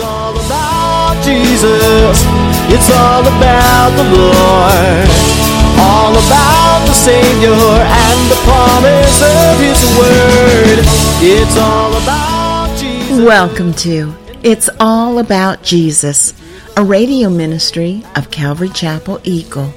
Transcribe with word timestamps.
It's 0.00 0.08
all 0.08 0.34
about 0.34 1.22
Jesus. 1.22 2.24
It's 2.72 2.90
all 2.90 3.20
about 3.20 3.90
the 3.98 4.04
Lord. 4.16 5.08
All 5.78 6.12
about 6.12 6.86
the 6.86 6.94
Savior 6.94 7.52
and 7.52 8.30
the 8.30 8.40
promise 8.48 9.20
of 9.20 9.60
His 9.60 9.98
Word. 9.98 10.78
It's 11.20 11.54
all 11.58 11.92
about 11.92 12.74
Jesus. 12.78 13.26
Welcome 13.26 13.74
to 13.74 14.14
It's 14.42 14.70
All 14.80 15.18
About 15.18 15.62
Jesus, 15.62 16.32
a 16.78 16.82
radio 16.82 17.28
ministry 17.28 18.02
of 18.16 18.30
Calvary 18.30 18.70
Chapel 18.70 19.20
Eagle. 19.22 19.70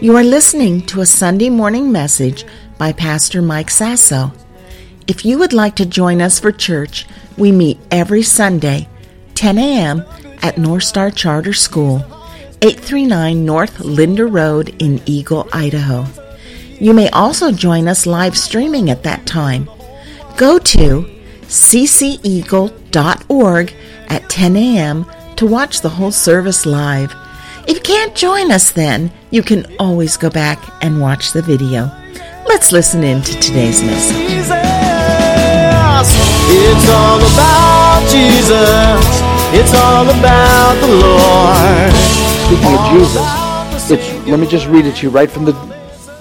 You 0.00 0.16
are 0.16 0.24
listening 0.24 0.80
to 0.86 1.02
a 1.02 1.06
Sunday 1.06 1.50
morning 1.50 1.92
message 1.92 2.46
by 2.78 2.92
Pastor 2.92 3.42
Mike 3.42 3.68
Sasso. 3.68 4.32
If 5.06 5.26
you 5.26 5.38
would 5.38 5.52
like 5.52 5.76
to 5.76 5.84
join 5.84 6.22
us 6.22 6.40
for 6.40 6.52
church, 6.52 7.06
we 7.36 7.52
meet 7.52 7.78
every 7.90 8.22
Sunday, 8.22 8.88
10 9.38 9.56
a.m. 9.56 10.04
at 10.42 10.58
North 10.58 10.82
Star 10.82 11.12
Charter 11.12 11.52
School, 11.52 11.98
839 12.60 13.44
North 13.44 13.78
Linder 13.78 14.26
Road 14.26 14.74
in 14.82 15.00
Eagle, 15.06 15.48
Idaho. 15.52 16.06
You 16.80 16.92
may 16.92 17.08
also 17.10 17.52
join 17.52 17.86
us 17.86 18.04
live 18.04 18.36
streaming 18.36 18.90
at 18.90 19.04
that 19.04 19.26
time. 19.26 19.70
Go 20.36 20.58
to 20.58 21.08
cceagle.org 21.42 22.82
at 24.08 24.28
10 24.28 24.56
a.m. 24.56 25.06
to 25.36 25.46
watch 25.46 25.82
the 25.82 25.88
whole 25.88 26.10
service 26.10 26.66
live. 26.66 27.14
If 27.68 27.76
you 27.76 27.82
can't 27.82 28.16
join 28.16 28.50
us 28.50 28.72
then, 28.72 29.12
you 29.30 29.44
can 29.44 29.72
always 29.78 30.16
go 30.16 30.30
back 30.30 30.58
and 30.82 31.00
watch 31.00 31.30
the 31.30 31.42
video. 31.42 31.92
Let's 32.48 32.72
listen 32.72 33.04
in 33.04 33.22
to 33.22 33.38
today's 33.38 33.84
message. 33.84 34.16
It's 36.50 36.88
all 36.88 37.18
about 37.20 38.02
Jesus. 38.10 39.27
It's 39.50 39.72
all 39.72 40.04
about 40.04 40.74
the 40.74 40.88
Lord. 40.88 41.94
Speaking 42.44 42.74
of 42.74 42.92
Jesus, 42.92 43.90
it's, 43.90 44.26
let 44.28 44.38
me 44.38 44.46
just 44.46 44.66
read 44.66 44.84
it 44.84 44.96
to 44.96 45.04
you 45.04 45.10
right 45.10 45.30
from 45.30 45.46
the 45.46 45.54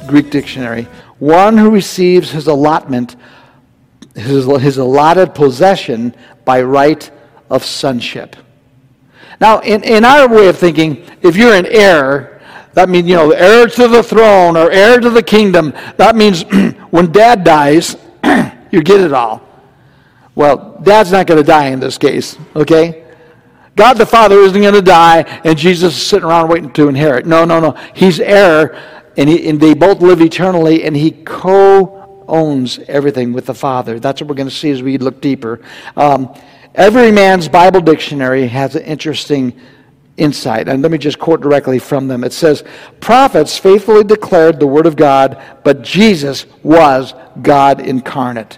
Greek 0.07 0.29
dictionary. 0.29 0.83
One 1.19 1.57
who 1.57 1.69
receives 1.69 2.31
his 2.31 2.47
allotment, 2.47 3.17
his, 4.15 4.45
his 4.45 4.77
allotted 4.77 5.35
possession 5.35 6.15
by 6.45 6.61
right 6.61 7.11
of 7.49 7.65
sonship. 7.65 8.37
Now, 9.41 9.59
in, 9.59 9.83
in 9.83 10.05
our 10.05 10.29
way 10.29 10.47
of 10.47 10.57
thinking, 10.57 11.05
if 11.21 11.35
you're 11.35 11.53
an 11.53 11.65
heir, 11.65 12.41
that 12.75 12.87
means, 12.87 13.09
you 13.09 13.15
know, 13.15 13.31
heir 13.31 13.67
to 13.67 13.87
the 13.89 14.03
throne 14.03 14.55
or 14.55 14.71
heir 14.71 15.01
to 15.01 15.09
the 15.09 15.21
kingdom, 15.21 15.73
that 15.97 16.15
means 16.15 16.43
when 16.91 17.11
dad 17.11 17.43
dies, 17.43 17.97
you 18.71 18.81
get 18.81 19.01
it 19.01 19.11
all. 19.11 19.41
Well, 20.33 20.79
dad's 20.81 21.11
not 21.11 21.27
going 21.27 21.43
to 21.43 21.45
die 21.45 21.67
in 21.67 21.81
this 21.81 21.97
case, 21.97 22.37
okay? 22.55 23.03
God 23.77 23.93
the 23.97 24.05
Father 24.05 24.39
isn't 24.39 24.59
going 24.59 24.73
to 24.73 24.81
die, 24.81 25.21
and 25.45 25.57
Jesus 25.57 25.95
is 25.95 26.05
sitting 26.05 26.27
around 26.27 26.49
waiting 26.49 26.73
to 26.73 26.89
inherit. 26.89 27.27
No, 27.27 27.45
no, 27.45 27.59
no. 27.59 27.77
He's 27.93 28.19
heir, 28.19 28.75
and, 29.15 29.29
he, 29.29 29.47
and 29.47 29.61
they 29.61 29.75
both 29.75 30.01
live 30.01 30.19
eternally, 30.19 30.83
and 30.83 30.95
he 30.95 31.11
co 31.11 32.25
owns 32.27 32.79
everything 32.87 33.31
with 33.33 33.45
the 33.45 33.53
Father. 33.53 33.99
That's 33.99 34.19
what 34.19 34.27
we're 34.27 34.35
going 34.35 34.49
to 34.49 34.55
see 34.55 34.71
as 34.71 34.81
we 34.81 34.97
look 34.97 35.21
deeper. 35.21 35.61
Um, 35.95 36.33
every 36.73 37.11
man's 37.11 37.47
Bible 37.47 37.79
dictionary 37.79 38.47
has 38.47 38.75
an 38.75 38.83
interesting 38.83 39.57
insight, 40.17 40.67
and 40.67 40.81
let 40.81 40.91
me 40.91 40.97
just 40.97 41.19
quote 41.19 41.41
directly 41.41 41.77
from 41.77 42.07
them. 42.07 42.23
It 42.23 42.33
says, 42.33 42.63
Prophets 42.99 43.59
faithfully 43.59 44.03
declared 44.03 44.59
the 44.59 44.67
Word 44.67 44.87
of 44.87 44.95
God, 44.95 45.41
but 45.63 45.83
Jesus 45.83 46.47
was 46.63 47.13
God 47.43 47.79
incarnate. 47.79 48.57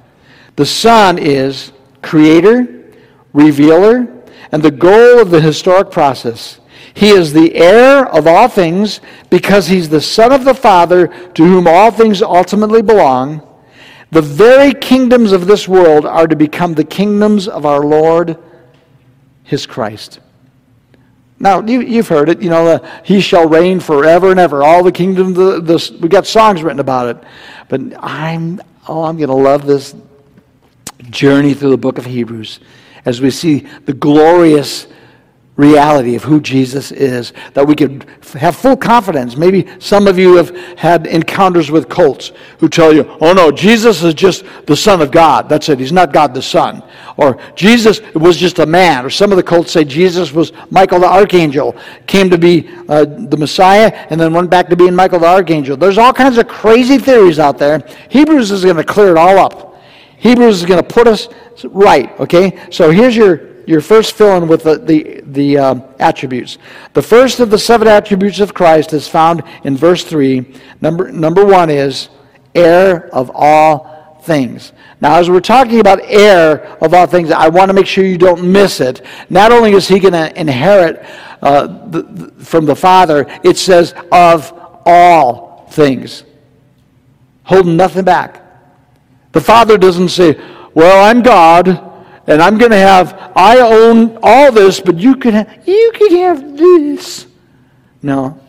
The 0.56 0.66
Son 0.66 1.18
is 1.18 1.74
creator, 2.02 2.86
revealer, 3.34 4.19
and 4.52 4.64
the 4.64 4.72
goal 4.72 5.20
of 5.20 5.30
the 5.30 5.42
historic 5.42 5.92
process. 5.92 6.60
He 6.94 7.10
is 7.10 7.34
the 7.34 7.56
heir 7.56 8.06
of 8.08 8.28
all 8.28 8.48
things 8.48 9.00
because 9.30 9.68
he's 9.68 9.90
the 9.90 10.02
Son 10.02 10.32
of 10.32 10.44
the 10.44 10.54
Father 10.54 11.08
to 11.08 11.46
whom 11.46 11.68
all 11.68 11.92
things 11.92 12.22
ultimately 12.22 12.82
belong. 12.82 13.46
The 14.12 14.22
very 14.22 14.74
kingdoms 14.74 15.32
of 15.32 15.46
this 15.46 15.68
world 15.68 16.06
are 16.06 16.28
to 16.28 16.36
become 16.36 16.74
the 16.74 16.84
kingdoms 16.84 17.48
of 17.48 17.66
our 17.66 17.82
Lord, 17.82 18.38
his 19.44 19.68
Christ. 19.68 20.20
Now, 21.38 21.62
you, 21.62 21.82
you've 21.82 22.08
heard 22.08 22.28
it, 22.28 22.42
you 22.42 22.50
know, 22.50 22.68
uh, 22.68 23.02
he 23.06 23.22
shall 23.22 23.48
reign 23.48 23.80
forever 23.80 24.32
and 24.32 24.40
ever. 24.40 24.64
All 24.64 24.84
the 24.84 24.92
kingdoms, 24.92 25.38
the, 25.38 25.62
the, 25.62 25.98
we 26.02 26.10
got 26.10 26.28
songs 26.28 26.64
written 26.64 26.80
about 26.80 27.16
it. 27.16 27.24
But 27.70 27.82
I'm, 28.04 28.60
oh, 28.88 29.04
I'm 29.04 29.16
going 29.16 29.30
to 29.30 29.36
love 29.36 29.66
this 29.66 29.96
journey 31.10 31.54
through 31.54 31.70
the 31.70 31.78
book 31.78 31.98
of 31.98 32.06
Hebrews 32.06 32.60
as 33.06 33.22
we 33.22 33.32
see 33.32 33.68
the 33.86 33.94
glorious 33.94 34.88
reality 35.60 36.16
of 36.16 36.24
who 36.24 36.40
Jesus 36.40 36.90
is, 36.94 37.34
that 37.54 37.68
we 37.68 37.76
could 37.76 38.06
have 38.36 38.56
full 38.56 38.78
confidence. 38.78 39.36
Maybe 39.36 39.68
some 39.80 40.08
of 40.08 40.18
you 40.18 40.38
have 40.38 40.56
had 40.78 41.06
encounters 41.06 41.70
with 41.70 41.90
cults 41.90 42.32
who 42.60 42.70
tell 42.70 42.94
you, 42.94 43.18
oh 43.20 43.34
no, 43.34 43.52
Jesus 43.52 44.02
is 44.02 44.14
just 44.14 44.46
the 44.68 44.76
Son 44.76 45.02
of 45.02 45.12
God. 45.12 45.50
That's 45.50 45.68
it. 45.68 45.78
He's 45.78 45.92
not 45.92 46.14
God 46.14 46.34
the 46.34 46.42
Son. 46.42 46.82
Or 47.18 47.38
Jesus 47.56 48.00
was 48.16 48.38
just 48.38 48.60
a 48.60 48.66
man. 48.66 49.06
Or 49.06 49.10
some 49.10 49.32
of 49.32 49.36
the 49.36 49.44
cults 49.44 49.74
say 49.74 49.84
Jesus 49.84 50.32
was 50.32 50.54
Michael 50.72 51.02
the 51.02 51.08
Archangel, 51.08 51.76
came 52.08 52.30
to 52.30 52.38
be 52.38 52.70
uh, 52.88 53.04
the 53.04 53.36
Messiah, 53.38 53.92
and 54.10 54.18
then 54.18 54.34
went 54.34 54.50
back 54.50 54.70
to 54.70 54.78
being 54.78 54.96
Michael 54.96 55.20
the 55.20 55.28
Archangel. 55.28 55.76
There's 55.76 55.98
all 55.98 56.14
kinds 56.14 56.38
of 56.38 56.48
crazy 56.48 56.98
theories 56.98 57.38
out 57.38 57.58
there. 57.58 57.86
Hebrews 58.10 58.50
is 58.52 58.64
going 58.64 58.78
to 58.78 58.86
clear 58.86 59.10
it 59.12 59.18
all 59.18 59.38
up. 59.38 59.69
Hebrews 60.20 60.62
is 60.62 60.66
going 60.66 60.82
to 60.82 60.88
put 60.88 61.08
us 61.08 61.30
right, 61.64 62.18
okay? 62.20 62.68
So 62.72 62.92
here's 62.92 63.16
your, 63.16 63.64
your 63.66 63.82
first 63.82 64.14
fill 64.14 64.36
in 64.36 64.48
with 64.48 64.64
the, 64.64 64.78
the, 64.78 65.22
the 65.26 65.58
um, 65.58 65.84
attributes. 66.00 66.58
The 66.94 67.02
first 67.02 67.40
of 67.40 67.50
the 67.50 67.58
seven 67.58 67.88
attributes 67.88 68.40
of 68.40 68.54
Christ 68.54 68.94
is 68.94 69.08
found 69.08 69.44
in 69.64 69.78
verse 69.78 70.04
3. 70.04 70.54
Number, 70.82 71.12
number 71.12 71.46
one 71.46 71.70
is 71.70 72.10
heir 72.54 73.08
of 73.14 73.32
all 73.34 74.22
things. 74.24 74.74
Now, 75.00 75.16
as 75.16 75.30
we're 75.30 75.40
talking 75.40 75.80
about 75.80 76.02
heir 76.04 76.66
of 76.84 76.94
all 76.94 77.08
things, 77.08 77.32
I 77.32 77.48
want 77.48 77.70
to 77.70 77.74
make 77.74 77.88
sure 77.88 78.04
you 78.04 78.18
don't 78.18 78.52
miss 78.52 78.82
it. 78.82 79.02
Not 79.30 79.54
only 79.54 79.72
is 79.72 79.88
he 79.88 80.00
going 80.00 80.14
to 80.14 80.38
inherit 80.40 81.06
uh, 81.42 81.88
the, 81.88 82.02
the, 82.02 82.44
from 82.44 82.66
the 82.66 82.76
Father, 82.76 83.26
it 83.44 83.58
says 83.58 83.94
of 84.12 84.54
all 84.86 85.68
things, 85.72 86.26
holding 87.44 87.78
nothing 87.78 88.04
back. 88.04 88.49
The 89.32 89.42
Father 89.42 89.78
doesn't 89.78 90.10
say, 90.10 90.40
Well, 90.74 91.10
I'm 91.10 91.22
God, 91.22 91.68
and 92.28 92.42
I'm 92.42 92.58
going 92.58 92.72
to 92.72 92.78
have, 92.78 93.32
I 93.36 93.60
own 93.60 94.20
all 94.22 94.52
this, 94.52 94.80
but 94.80 94.98
you 94.98 95.16
can 95.16 95.34
have, 95.34 95.68
you 95.68 95.92
can 95.96 96.12
have 96.18 96.58
this. 96.58 97.28
No. 98.02 98.40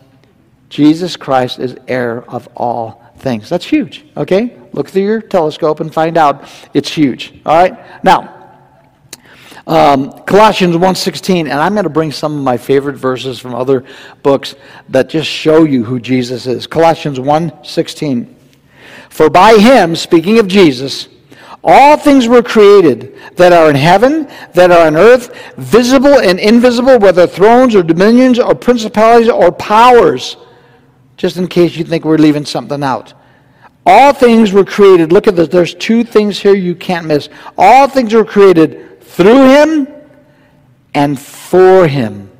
Jesus 0.69 1.17
Christ 1.17 1.59
is 1.59 1.75
heir 1.87 2.23
of 2.29 2.47
all 2.55 3.03
things. 3.17 3.49
That's 3.49 3.65
huge, 3.65 4.05
okay? 4.15 4.57
Look 4.71 4.89
through 4.89 5.03
your 5.03 5.21
telescope 5.21 5.79
and 5.79 5.93
find 5.93 6.17
out 6.17 6.47
it's 6.73 6.89
huge. 6.89 7.33
All 7.45 7.57
right? 7.57 8.03
Now, 8.03 8.41
um, 9.67 10.11
Colossians 10.23 10.75
1.16, 10.75 11.41
and 11.41 11.53
I'm 11.53 11.73
going 11.73 11.83
to 11.83 11.89
bring 11.89 12.11
some 12.11 12.37
of 12.37 12.43
my 12.43 12.57
favorite 12.57 12.95
verses 12.95 13.39
from 13.39 13.53
other 13.53 13.83
books 14.23 14.55
that 14.89 15.09
just 15.09 15.29
show 15.29 15.63
you 15.63 15.83
who 15.83 15.99
Jesus 15.99 16.47
is. 16.47 16.67
Colossians 16.67 17.19
1.16. 17.19 18.33
For 19.11 19.29
by 19.29 19.57
him, 19.57 19.93
speaking 19.97 20.39
of 20.39 20.47
Jesus, 20.47 21.09
all 21.65 21.97
things 21.97 22.29
were 22.29 22.41
created 22.41 23.13
that 23.35 23.51
are 23.51 23.69
in 23.69 23.75
heaven, 23.75 24.25
that 24.53 24.71
are 24.71 24.87
on 24.87 24.95
earth, 24.95 25.53
visible 25.57 26.19
and 26.19 26.39
invisible, 26.39 26.97
whether 26.97 27.27
thrones 27.27 27.75
or 27.75 27.83
dominions 27.83 28.39
or 28.39 28.55
principalities 28.55 29.27
or 29.27 29.51
powers. 29.51 30.37
Just 31.17 31.35
in 31.35 31.49
case 31.49 31.75
you 31.75 31.83
think 31.83 32.05
we're 32.05 32.17
leaving 32.17 32.45
something 32.45 32.81
out. 32.83 33.13
All 33.85 34.13
things 34.13 34.53
were 34.53 34.63
created. 34.63 35.11
Look 35.11 35.27
at 35.27 35.35
this. 35.35 35.49
There's 35.49 35.75
two 35.75 36.05
things 36.05 36.39
here 36.39 36.55
you 36.55 36.73
can't 36.73 37.05
miss. 37.05 37.27
All 37.57 37.89
things 37.89 38.13
were 38.13 38.25
created 38.25 39.01
through 39.01 39.45
him 39.49 39.87
and 40.93 41.19
for 41.19 41.85
him. 41.85 42.30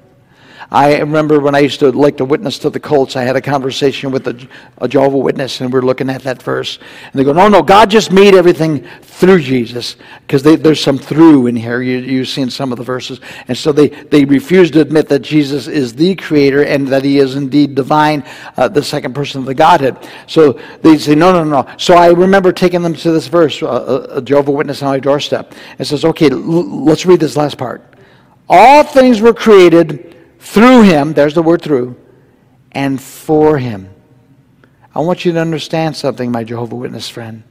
I 0.74 1.00
remember 1.00 1.42
when 1.42 1.54
I 1.54 1.60
used 1.60 1.82
to 1.82 1.92
like 1.92 2.16
to 2.18 2.26
witness 2.26 2.58
to 2.60 2.70
the 2.70 2.80
cults, 2.80 3.18
I 3.18 3.24
had 3.24 3.36
a 3.36 3.42
conversation 3.42 4.10
with 4.10 4.26
a, 4.28 4.48
a 4.78 4.88
Jehovah 4.88 5.18
Witness, 5.18 5.60
and 5.60 5.72
we 5.72 5.78
are 5.78 5.82
looking 5.82 6.10
at 6.10 6.24
that 6.24 6.42
verse. 6.42 6.80
And 7.12 7.20
they 7.20 7.26
go, 7.26 7.34
No, 7.34 7.50
no, 7.50 7.62
God 7.62 7.90
just 7.90 8.10
made 8.10 8.36
everything 8.36 8.88
through 9.02 9.42
Jesus. 9.42 9.98
Because 10.26 10.44
there's 10.44 10.82
some 10.82 10.98
through 10.98 11.48
in 11.48 11.58
here. 11.58 11.82
You, 11.82 11.98
you've 11.98 12.30
seen 12.30 12.50
some 12.50 12.72
of 12.72 12.78
the 12.78 12.86
verses. 12.86 13.20
And 13.50 13.58
so 13.58 13.74
they, 13.74 13.90
they 13.90 14.24
refuse 14.24 14.72
to 14.72 14.80
admit 14.80 15.10
that 15.10 15.20
Jesus 15.20 15.68
is 15.68 15.94
the 15.94 16.16
creator 16.16 16.64
and 16.64 16.88
that 16.88 17.04
he 17.04 17.18
is 17.18 17.36
indeed 17.36 17.76
divine, 17.76 18.24
uh, 18.56 18.70
the 18.70 18.82
second 18.82 19.14
person 19.14 19.42
of 19.42 19.48
the 19.48 19.54
Godhead. 19.54 19.98
So 20.26 20.58
they 20.84 20.98
say, 20.98 21.16
No, 21.16 21.34
no, 21.34 21.44
no. 21.44 21.70
So 21.76 21.96
I 21.96 22.12
remember 22.12 22.54
taking 22.54 22.82
them 22.82 22.94
to 22.94 23.12
this 23.12 23.28
verse, 23.28 23.62
uh, 23.62 24.08
a 24.10 24.22
Jehovah 24.22 24.52
Witness 24.52 24.82
on 24.82 24.92
my 24.92 25.00
doorstep. 25.00 25.54
And 25.80 25.86
says, 25.86 26.06
Okay, 26.06 26.30
l- 26.30 26.40
let's 26.40 27.06
read 27.06 27.20
this 27.20 27.36
last 27.36 27.58
part. 27.58 27.84
All 28.48 28.84
things 28.84 29.20
were 29.20 29.34
created 29.34 30.12
through 30.42 30.82
him, 30.82 31.14
there's 31.14 31.36
the 31.36 31.44
word 31.44 31.62
through, 31.62 31.96
and 32.72 33.02
for 33.02 33.58
him. 33.60 33.90
I 34.94 35.00
want 35.00 35.24
you 35.24 35.32
to 35.32 35.40
understand 35.40 35.96
something, 35.96 36.32
my 36.32 36.44
Jehovah 36.44 36.76
Witness 36.76 37.08
friend. 37.08 37.44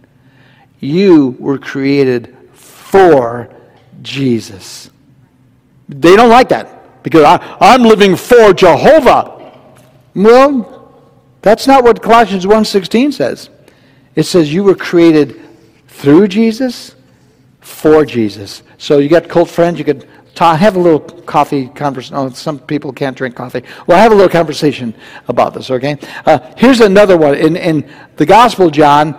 You 0.81 1.37
were 1.39 1.57
created 1.57 2.37
for 2.53 3.49
Jesus. 4.03 4.91
They 5.89 6.17
don't 6.17 6.29
like 6.29 6.49
that 6.51 7.03
because 7.03 7.23
I, 7.25 7.57
I'm 7.61 7.83
living 7.83 8.17
for 8.17 8.53
Jehovah. 8.53 9.53
Well, 10.15 10.93
that's 11.43 11.67
not 11.67 11.85
what 11.85 12.03
Colossians 12.03 12.45
1.16 12.45 13.13
says. 13.13 13.51
It 14.17 14.25
says 14.25 14.53
you 14.53 14.65
were 14.65 14.75
created 14.75 15.41
through 15.87 16.29
Jesus, 16.29 16.97
for 17.61 18.05
Jesus. 18.05 18.63
So 18.79 18.99
you 18.99 19.09
got 19.09 19.29
cult 19.29 19.49
friends, 19.49 19.79
you 19.79 19.85
could 19.85 20.09
talk, 20.41 20.59
have 20.59 20.77
a 20.77 20.81
little 20.81 21.01
coffee 21.01 21.69
conversation. 21.69 22.17
Oh, 22.17 22.31
some 22.31 22.59
people 22.59 22.93
can't 22.93 23.17
drink 23.17 23.37
coffee. 23.37 23.63
Well, 23.87 23.99
have 23.99 24.11
a 24.11 24.15
little 24.15 24.31
conversation 24.31 24.95
about 25.29 25.53
this, 25.53 25.71
okay? 25.71 25.99
Uh, 26.25 26.39
here's 26.57 26.81
another 26.81 27.19
one. 27.19 27.35
In, 27.35 27.57
in 27.57 27.91
the 28.17 28.25
Gospel 28.25 28.71
John, 28.71 29.15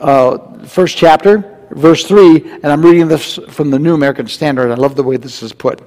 uh, 0.00 0.64
first 0.64 0.96
chapter, 0.96 1.66
verse 1.72 2.06
3, 2.06 2.50
and 2.62 2.66
I'm 2.66 2.82
reading 2.82 3.08
this 3.08 3.38
from 3.50 3.70
the 3.70 3.78
New 3.78 3.94
American 3.94 4.26
Standard. 4.26 4.70
I 4.70 4.74
love 4.74 4.96
the 4.96 5.02
way 5.02 5.18
this 5.18 5.42
is 5.42 5.52
put. 5.52 5.82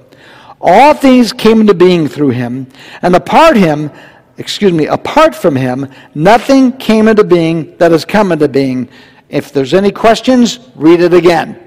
All 0.60 0.94
things 0.94 1.32
came 1.32 1.60
into 1.60 1.74
being 1.74 2.06
through 2.06 2.30
him, 2.30 2.68
and 3.02 3.16
apart 3.16 3.56
him, 3.56 3.90
excuse 4.38 4.72
me, 4.72 4.86
apart 4.86 5.34
from 5.34 5.56
him, 5.56 5.88
nothing 6.14 6.72
came 6.78 7.08
into 7.08 7.24
being 7.24 7.76
that 7.78 7.90
has 7.90 8.04
come 8.04 8.30
into 8.30 8.48
being. 8.48 8.88
If 9.28 9.52
there's 9.52 9.74
any 9.74 9.90
questions, 9.90 10.60
read 10.76 11.00
it 11.00 11.12
again. 11.12 11.65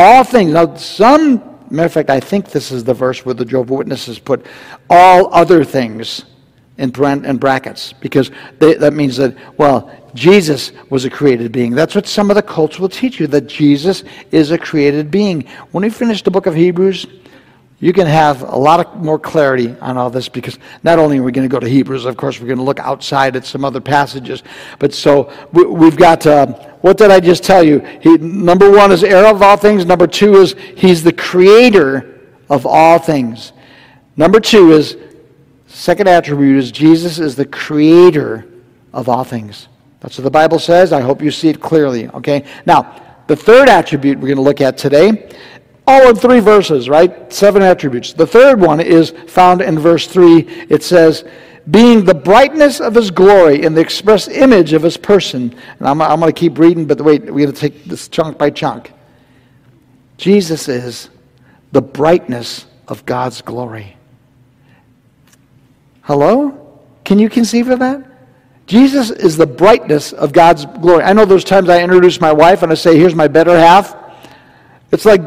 All 0.00 0.22
things. 0.22 0.52
Now, 0.52 0.76
some, 0.76 1.38
matter 1.70 1.86
of 1.86 1.92
fact, 1.92 2.08
I 2.08 2.20
think 2.20 2.52
this 2.52 2.70
is 2.70 2.84
the 2.84 2.94
verse 2.94 3.26
where 3.26 3.34
the 3.34 3.44
Jehovah 3.44 3.74
Witnesses 3.74 4.20
put 4.20 4.46
all 4.88 5.34
other 5.34 5.64
things 5.64 6.24
in, 6.76 6.90
brackets 6.90 7.94
because 7.94 8.30
they, 8.60 8.74
that 8.74 8.92
means 8.92 9.16
that, 9.16 9.36
well, 9.58 9.90
Jesus 10.14 10.70
was 10.88 11.04
a 11.04 11.10
created 11.10 11.50
being. 11.50 11.72
That's 11.72 11.96
what 11.96 12.06
some 12.06 12.30
of 12.30 12.36
the 12.36 12.42
cults 12.42 12.78
will 12.78 12.88
teach 12.88 13.18
you, 13.18 13.26
that 13.26 13.48
Jesus 13.48 14.04
is 14.30 14.52
a 14.52 14.58
created 14.58 15.10
being. 15.10 15.48
When 15.72 15.82
we 15.82 15.90
finish 15.90 16.22
the 16.22 16.30
book 16.30 16.46
of 16.46 16.54
Hebrews, 16.54 17.06
you 17.80 17.92
can 17.92 18.06
have 18.06 18.42
a 18.42 18.56
lot 18.56 18.78
of 18.78 19.02
more 19.02 19.18
clarity 19.18 19.76
on 19.80 19.96
all 19.96 20.10
this 20.10 20.28
because 20.28 20.60
not 20.84 21.00
only 21.00 21.18
are 21.18 21.24
we 21.24 21.32
going 21.32 21.48
to 21.48 21.52
go 21.52 21.58
to 21.58 21.68
Hebrews, 21.68 22.04
of 22.04 22.16
course, 22.16 22.40
we're 22.40 22.46
going 22.46 22.58
to 22.58 22.64
look 22.64 22.78
outside 22.78 23.34
at 23.34 23.44
some 23.44 23.64
other 23.64 23.80
passages. 23.80 24.44
But 24.78 24.94
so 24.94 25.32
we, 25.52 25.86
have 25.86 25.96
got, 25.96 26.24
uh, 26.24 26.67
what 26.80 26.96
did 26.96 27.10
I 27.10 27.20
just 27.20 27.42
tell 27.42 27.62
you? 27.62 27.80
He, 28.00 28.16
number 28.18 28.70
one 28.70 28.92
is 28.92 29.02
heir 29.02 29.26
of 29.26 29.42
all 29.42 29.56
things. 29.56 29.84
Number 29.84 30.06
two 30.06 30.36
is 30.36 30.54
he's 30.76 31.02
the 31.02 31.12
creator 31.12 32.20
of 32.48 32.66
all 32.66 32.98
things. 32.98 33.52
Number 34.16 34.40
two 34.40 34.72
is, 34.72 34.96
second 35.66 36.08
attribute 36.08 36.56
is 36.56 36.70
Jesus 36.70 37.18
is 37.18 37.36
the 37.36 37.46
creator 37.46 38.46
of 38.92 39.08
all 39.08 39.24
things. 39.24 39.68
That's 40.00 40.16
what 40.16 40.24
the 40.24 40.30
Bible 40.30 40.58
says. 40.58 40.92
I 40.92 41.00
hope 41.00 41.22
you 41.22 41.30
see 41.30 41.48
it 41.48 41.60
clearly. 41.60 42.08
Okay? 42.08 42.44
Now, 42.64 43.02
the 43.26 43.36
third 43.36 43.68
attribute 43.68 44.18
we're 44.18 44.28
going 44.28 44.36
to 44.36 44.42
look 44.42 44.60
at 44.60 44.78
today 44.78 45.28
all 45.88 46.10
in 46.10 46.16
three 46.16 46.40
verses, 46.40 46.88
right? 46.90 47.32
Seven 47.32 47.62
attributes. 47.62 48.12
The 48.12 48.26
third 48.26 48.60
one 48.60 48.78
is 48.78 49.10
found 49.26 49.62
in 49.62 49.78
verse 49.78 50.06
3. 50.06 50.40
It 50.68 50.82
says, 50.82 51.24
being 51.70 52.04
the 52.04 52.14
brightness 52.14 52.80
of 52.80 52.94
his 52.94 53.10
glory 53.10 53.64
and 53.64 53.76
the 53.76 53.80
express 53.80 54.28
image 54.28 54.72
of 54.72 54.82
his 54.82 54.96
person. 54.96 55.54
And 55.78 55.88
I'm, 55.88 56.00
I'm 56.00 56.20
going 56.20 56.32
to 56.32 56.38
keep 56.38 56.58
reading, 56.58 56.86
but 56.86 57.00
wait, 57.00 57.24
we're 57.24 57.46
going 57.46 57.52
to 57.52 57.60
take 57.60 57.84
this 57.84 58.08
chunk 58.08 58.38
by 58.38 58.50
chunk. 58.50 58.92
Jesus 60.16 60.68
is 60.68 61.10
the 61.72 61.82
brightness 61.82 62.66
of 62.86 63.04
God's 63.04 63.42
glory. 63.42 63.96
Hello? 66.02 66.80
Can 67.04 67.18
you 67.18 67.28
conceive 67.28 67.68
of 67.68 67.80
that? 67.80 68.04
Jesus 68.66 69.10
is 69.10 69.36
the 69.36 69.46
brightness 69.46 70.12
of 70.12 70.32
God's 70.32 70.66
glory. 70.66 71.02
I 71.02 71.12
know 71.12 71.24
there's 71.24 71.44
times 71.44 71.68
I 71.68 71.82
introduce 71.82 72.20
my 72.20 72.32
wife 72.32 72.62
and 72.62 72.70
I 72.70 72.74
say, 72.74 72.98
Here's 72.98 73.14
my 73.14 73.28
better 73.28 73.58
half. 73.58 73.96
It's 74.92 75.04
like 75.04 75.22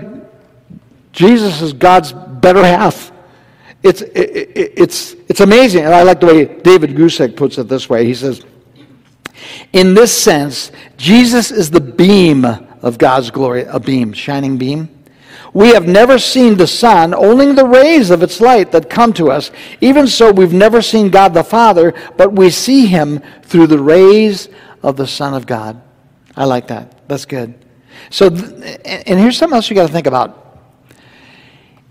Jesus 1.11 1.61
is 1.61 1.73
God's 1.73 2.13
better 2.13 2.63
half. 2.63 3.10
It's, 3.83 4.01
it, 4.01 4.29
it, 4.29 4.73
it's, 4.77 5.13
it's 5.27 5.39
amazing. 5.39 5.85
And 5.85 5.93
I 5.93 6.03
like 6.03 6.19
the 6.19 6.27
way 6.27 6.45
David 6.45 6.91
Guzik 6.91 7.35
puts 7.35 7.57
it 7.57 7.67
this 7.67 7.89
way. 7.89 8.05
He 8.05 8.13
says, 8.13 8.45
In 9.73 9.93
this 9.93 10.15
sense, 10.15 10.71
Jesus 10.97 11.51
is 11.51 11.71
the 11.71 11.81
beam 11.81 12.45
of 12.45 12.97
God's 12.97 13.31
glory, 13.31 13.63
a 13.63 13.79
beam, 13.79 14.13
shining 14.13 14.57
beam. 14.57 14.89
We 15.53 15.69
have 15.69 15.87
never 15.87 16.17
seen 16.17 16.55
the 16.55 16.67
sun, 16.67 17.13
only 17.13 17.51
the 17.51 17.65
rays 17.65 18.09
of 18.09 18.23
its 18.23 18.39
light 18.39 18.71
that 18.71 18.89
come 18.89 19.11
to 19.13 19.31
us. 19.31 19.51
Even 19.81 20.07
so, 20.07 20.31
we've 20.31 20.53
never 20.53 20.81
seen 20.81 21.09
God 21.09 21.33
the 21.33 21.43
Father, 21.43 21.93
but 22.15 22.31
we 22.31 22.49
see 22.49 22.85
him 22.85 23.21
through 23.43 23.67
the 23.67 23.79
rays 23.79 24.47
of 24.81 24.95
the 24.95 25.07
Son 25.07 25.33
of 25.33 25.45
God. 25.45 25.81
I 26.37 26.45
like 26.45 26.67
that. 26.67 27.07
That's 27.09 27.25
good. 27.25 27.53
So, 28.09 28.27
and 28.27 29.19
here's 29.19 29.37
something 29.37 29.55
else 29.55 29.69
you 29.69 29.75
got 29.75 29.87
to 29.87 29.93
think 29.93 30.07
about. 30.07 30.59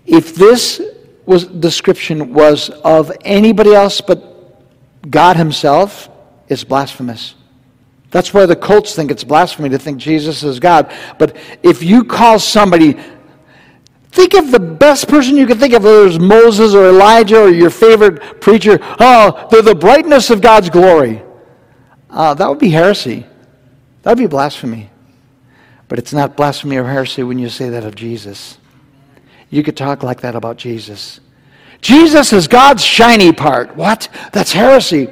If 0.05 0.33
this 0.33 0.81
was 1.25 1.45
description 1.45 2.33
was 2.33 2.69
of 2.69 3.11
anybody 3.23 3.73
else 3.73 4.01
but 4.01 4.31
God 5.09 5.35
Himself, 5.37 6.09
is 6.47 6.63
blasphemous. 6.63 7.35
That's 8.11 8.33
why 8.33 8.45
the 8.45 8.55
cults 8.55 8.93
think 8.93 9.09
it's 9.09 9.23
blasphemy 9.23 9.69
to 9.69 9.79
think 9.79 9.97
Jesus 9.97 10.43
is 10.43 10.59
God. 10.59 10.93
But 11.17 11.37
if 11.63 11.81
you 11.81 12.03
call 12.03 12.39
somebody, 12.39 12.97
think 14.11 14.33
of 14.33 14.51
the 14.51 14.59
best 14.59 15.07
person 15.07 15.37
you 15.37 15.47
can 15.47 15.57
think 15.57 15.73
of, 15.73 15.83
whether 15.83 16.05
it's 16.05 16.19
Moses 16.19 16.73
or 16.73 16.89
Elijah 16.89 17.43
or 17.43 17.49
your 17.49 17.69
favorite 17.69 18.41
preacher. 18.41 18.79
Oh, 18.81 19.47
they're 19.49 19.61
the 19.61 19.75
brightness 19.75 20.29
of 20.29 20.41
God's 20.41 20.69
glory. 20.69 21.23
Uh, 22.09 22.33
that 22.33 22.49
would 22.49 22.59
be 22.59 22.69
heresy. 22.69 23.25
That 24.03 24.11
would 24.11 24.21
be 24.21 24.27
blasphemy. 24.27 24.89
But 25.87 25.99
it's 25.99 26.11
not 26.11 26.35
blasphemy 26.35 26.75
or 26.77 26.83
heresy 26.83 27.23
when 27.23 27.39
you 27.39 27.47
say 27.47 27.69
that 27.69 27.85
of 27.85 27.95
Jesus 27.95 28.57
you 29.51 29.61
could 29.63 29.77
talk 29.77 30.01
like 30.01 30.21
that 30.21 30.33
about 30.33 30.57
Jesus. 30.57 31.19
Jesus 31.81 32.31
is 32.31 32.47
God's 32.47 32.83
shiny 32.83 33.33
part. 33.33 33.75
What? 33.75 34.07
That's 34.31 34.51
heresy. 34.51 35.09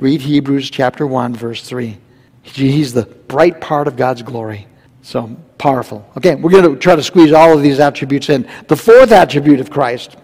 Read 0.00 0.20
Hebrews 0.20 0.68
chapter 0.68 1.06
1, 1.06 1.34
verse 1.34 1.62
3. 1.62 1.96
He's 2.42 2.92
the 2.92 3.04
bright 3.04 3.60
part 3.60 3.88
of 3.88 3.96
God's 3.96 4.22
glory. 4.22 4.66
So 5.02 5.36
powerful. 5.58 6.10
Okay, 6.16 6.34
we're 6.34 6.50
going 6.50 6.64
to 6.64 6.76
try 6.76 6.96
to 6.96 7.02
squeeze 7.02 7.32
all 7.32 7.52
of 7.52 7.62
these 7.62 7.78
attributes 7.78 8.28
in. 8.30 8.48
The 8.66 8.76
fourth 8.76 9.12
attribute 9.12 9.60
of 9.60 9.70
Christ 9.70 10.16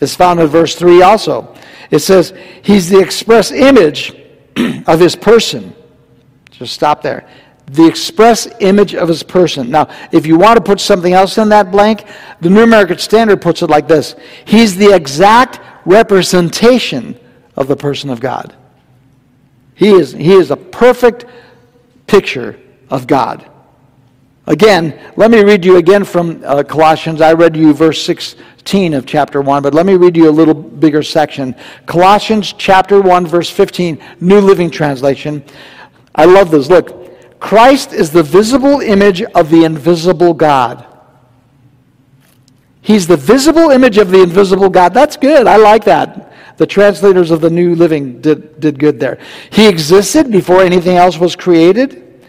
is 0.00 0.14
found 0.16 0.40
in 0.40 0.46
verse 0.46 0.74
3 0.74 1.02
also. 1.02 1.54
It 1.90 1.98
says, 1.98 2.32
He's 2.62 2.88
the 2.88 3.00
express 3.00 3.52
image 3.52 4.14
of 4.86 5.00
His 5.00 5.14
person. 5.14 5.74
Just 6.50 6.72
stop 6.72 7.02
there 7.02 7.28
the 7.66 7.86
express 7.86 8.46
image 8.60 8.94
of 8.94 9.08
his 9.08 9.22
person. 9.22 9.70
Now, 9.70 9.88
if 10.12 10.26
you 10.26 10.38
want 10.38 10.56
to 10.56 10.62
put 10.62 10.80
something 10.80 11.12
else 11.12 11.36
in 11.38 11.48
that 11.48 11.72
blank, 11.72 12.04
the 12.40 12.50
New 12.50 12.62
American 12.62 12.98
Standard 12.98 13.42
puts 13.42 13.62
it 13.62 13.70
like 13.70 13.88
this 13.88 14.14
He's 14.44 14.76
the 14.76 14.94
exact 14.94 15.60
representation 15.84 17.18
of 17.56 17.68
the 17.68 17.76
person 17.76 18.10
of 18.10 18.20
God. 18.20 18.54
He 19.74 19.90
is, 19.90 20.12
he 20.12 20.32
is 20.32 20.50
a 20.50 20.56
perfect 20.56 21.26
picture 22.06 22.58
of 22.90 23.06
God. 23.06 23.48
Again, 24.46 24.98
let 25.16 25.30
me 25.30 25.42
read 25.42 25.64
you 25.64 25.76
again 25.76 26.04
from 26.04 26.42
uh, 26.44 26.62
Colossians. 26.62 27.20
I 27.20 27.32
read 27.32 27.56
you 27.56 27.74
verse 27.74 28.00
16 28.04 28.94
of 28.94 29.04
chapter 29.04 29.42
1, 29.42 29.62
but 29.62 29.74
let 29.74 29.86
me 29.86 29.94
read 29.94 30.16
you 30.16 30.28
a 30.28 30.30
little 30.30 30.54
bigger 30.54 31.02
section. 31.02 31.54
Colossians 31.86 32.54
chapter 32.56 33.00
1, 33.00 33.26
verse 33.26 33.50
15, 33.50 34.00
New 34.20 34.40
Living 34.40 34.70
Translation. 34.70 35.44
I 36.14 36.26
love 36.26 36.52
this. 36.52 36.68
Look, 36.68 36.95
Christ 37.40 37.92
is 37.92 38.10
the 38.10 38.22
visible 38.22 38.80
image 38.80 39.22
of 39.22 39.50
the 39.50 39.64
invisible 39.64 40.34
God. 40.34 40.86
He's 42.80 43.06
the 43.06 43.16
visible 43.16 43.70
image 43.70 43.98
of 43.98 44.10
the 44.10 44.22
invisible 44.22 44.70
God. 44.70 44.94
That's 44.94 45.16
good. 45.16 45.46
I 45.46 45.56
like 45.56 45.84
that. 45.84 46.32
The 46.56 46.66
translators 46.66 47.30
of 47.30 47.40
the 47.40 47.50
New 47.50 47.74
Living 47.74 48.20
did, 48.20 48.60
did 48.60 48.78
good 48.78 48.98
there. 48.98 49.18
He 49.50 49.68
existed 49.68 50.30
before 50.30 50.62
anything 50.62 50.96
else 50.96 51.18
was 51.18 51.36
created 51.36 52.22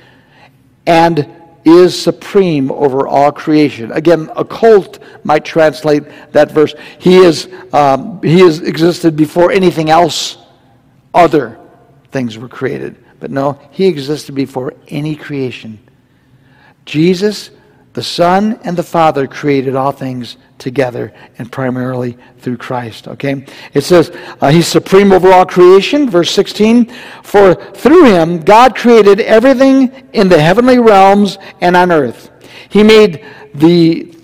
and 0.85 1.27
is 1.63 2.01
supreme 2.01 2.71
over 2.71 3.07
all 3.07 3.31
creation. 3.31 3.91
Again, 3.91 4.29
a 4.35 4.43
cult 4.43 4.99
might 5.23 5.43
translate 5.45 6.03
that 6.31 6.51
verse. 6.51 6.73
He 6.97 7.17
is 7.17 7.49
um, 7.73 8.21
he 8.23 8.39
has 8.39 8.61
existed 8.61 9.15
before 9.15 9.51
anything 9.51 9.89
else 9.89 10.37
other 11.13 11.59
things 12.11 12.37
were 12.37 12.47
created. 12.47 12.95
But 13.19 13.31
no, 13.31 13.59
he 13.71 13.87
existed 13.87 14.35
before 14.35 14.73
any 14.87 15.15
creation. 15.15 15.79
Jesus, 16.85 17.51
the 17.93 18.03
Son, 18.03 18.59
and 18.63 18.77
the 18.77 18.83
Father 18.83 19.27
created 19.27 19.75
all 19.75 19.91
things 19.91 20.37
together 20.57 21.13
and 21.37 21.51
primarily 21.51 22.17
through 22.39 22.57
Christ. 22.57 23.07
Okay? 23.07 23.45
It 23.73 23.81
says, 23.81 24.11
uh, 24.41 24.49
He's 24.49 24.67
supreme 24.67 25.11
over 25.11 25.31
all 25.31 25.45
creation. 25.45 26.09
Verse 26.09 26.31
16, 26.31 26.93
for 27.23 27.55
through 27.55 28.05
Him, 28.05 28.39
God 28.39 28.75
created 28.75 29.19
everything 29.19 30.09
in 30.13 30.29
the 30.29 30.41
heavenly 30.41 30.79
realms 30.79 31.37
and 31.61 31.75
on 31.75 31.91
earth. 31.91 32.31
He 32.69 32.83
made 32.83 33.25
the 33.53 34.16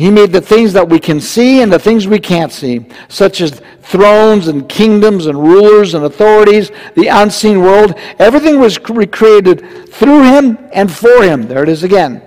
he 0.00 0.10
made 0.10 0.32
the 0.32 0.40
things 0.40 0.72
that 0.72 0.88
we 0.88 0.98
can 0.98 1.20
see 1.20 1.60
and 1.60 1.70
the 1.70 1.78
things 1.78 2.06
we 2.06 2.18
can't 2.18 2.50
see, 2.50 2.86
such 3.08 3.40
as 3.42 3.60
thrones 3.82 4.48
and 4.48 4.66
kingdoms 4.66 5.26
and 5.26 5.38
rulers 5.38 5.92
and 5.92 6.04
authorities, 6.04 6.70
the 6.94 7.08
unseen 7.08 7.60
world. 7.60 7.94
Everything 8.18 8.58
was 8.58 8.78
created 8.78 9.90
through 9.90 10.22
him 10.22 10.56
and 10.72 10.90
for 10.90 11.22
him. 11.22 11.46
There 11.46 11.62
it 11.62 11.68
is 11.68 11.82
again. 11.82 12.22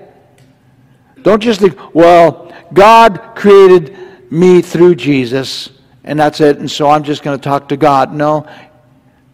Don't 1.24 1.42
just 1.42 1.62
think, 1.62 1.96
well, 1.96 2.54
God 2.74 3.32
created 3.36 3.98
me 4.30 4.62
through 4.62 4.94
Jesus, 4.96 5.72
and 6.04 6.20
that's 6.20 6.42
it, 6.42 6.60
and 6.60 6.70
so 6.70 6.90
I'm 6.90 7.04
just 7.04 7.24
going 7.24 7.40
to 7.40 7.44
talk 7.44 7.70
to 7.70 7.78
God. 7.78 8.14
No, 8.14 8.48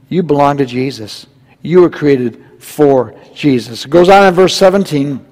you 0.08 0.24
belong 0.24 0.55
to 0.58 0.65
Jesus. 0.65 1.27
You 1.62 1.81
were 1.81 1.89
created 1.89 2.41
for 2.60 3.15
Jesus. 3.34 3.84
It 3.84 3.91
goes 3.91 4.08
on 4.08 4.27
in 4.27 4.34
verse 4.34 4.55
17. 4.55 5.25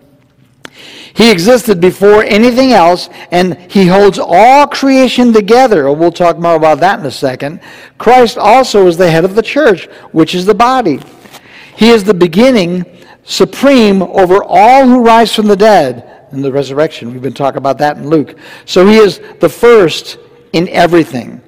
He 1.17 1.31
existed 1.31 1.81
before 1.81 2.23
anything 2.23 2.73
else, 2.73 3.09
and 3.31 3.57
he 3.71 3.87
holds 3.87 4.19
all 4.19 4.67
creation 4.67 5.33
together. 5.33 5.91
We'll 5.91 6.11
talk 6.11 6.37
more 6.37 6.55
about 6.55 6.79
that 6.81 6.99
in 6.99 7.05
a 7.07 7.11
second. 7.11 7.59
Christ 7.97 8.37
also 8.37 8.85
is 8.85 8.97
the 8.97 9.09
head 9.09 9.25
of 9.25 9.33
the 9.33 9.41
church, 9.41 9.87
which 10.11 10.35
is 10.35 10.45
the 10.45 10.53
body. 10.53 10.99
He 11.75 11.89
is 11.89 12.03
the 12.03 12.13
beginning, 12.13 12.85
supreme 13.23 14.03
over 14.03 14.43
all 14.43 14.85
who 14.85 15.03
rise 15.03 15.33
from 15.33 15.47
the 15.47 15.55
dead 15.55 16.27
in 16.31 16.43
the 16.43 16.51
resurrection. 16.51 17.11
We've 17.11 17.19
been 17.19 17.33
talking 17.33 17.57
about 17.57 17.79
that 17.79 17.97
in 17.97 18.07
Luke. 18.07 18.37
So 18.65 18.85
he 18.85 18.97
is 18.97 19.19
the 19.39 19.49
first 19.49 20.19
in 20.53 20.69
everything. 20.69 21.41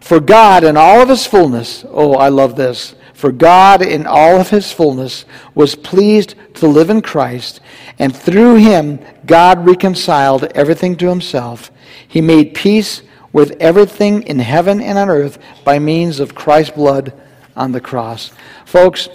For 0.00 0.18
God, 0.18 0.64
in 0.64 0.76
all 0.76 1.00
of 1.00 1.08
his 1.08 1.24
fullness, 1.24 1.84
oh, 1.88 2.14
I 2.14 2.30
love 2.30 2.56
this 2.56 2.96
for 3.14 3.32
God, 3.32 3.80
in 3.80 4.06
all 4.06 4.40
of 4.40 4.50
his 4.50 4.72
fullness, 4.72 5.24
was 5.54 5.74
pleased 5.74 6.34
to 6.54 6.66
live 6.66 6.90
in 6.90 7.00
Christ, 7.00 7.60
and 7.98 8.14
through 8.14 8.56
him, 8.56 9.00
God 9.24 9.64
reconciled 9.64 10.44
everything 10.54 10.96
to 10.96 11.08
himself. 11.08 11.70
He 12.06 12.20
made 12.20 12.54
peace 12.54 13.02
with 13.32 13.56
everything 13.60 14.22
in 14.24 14.38
heaven 14.38 14.80
and 14.80 14.98
on 14.98 15.08
earth 15.08 15.38
by 15.64 15.78
means 15.78 16.20
of 16.20 16.34
Christ's 16.34 16.74
blood 16.74 17.12
on 17.56 17.72
the 17.72 17.80
cross. 17.80 18.32
Folks, 18.64 19.08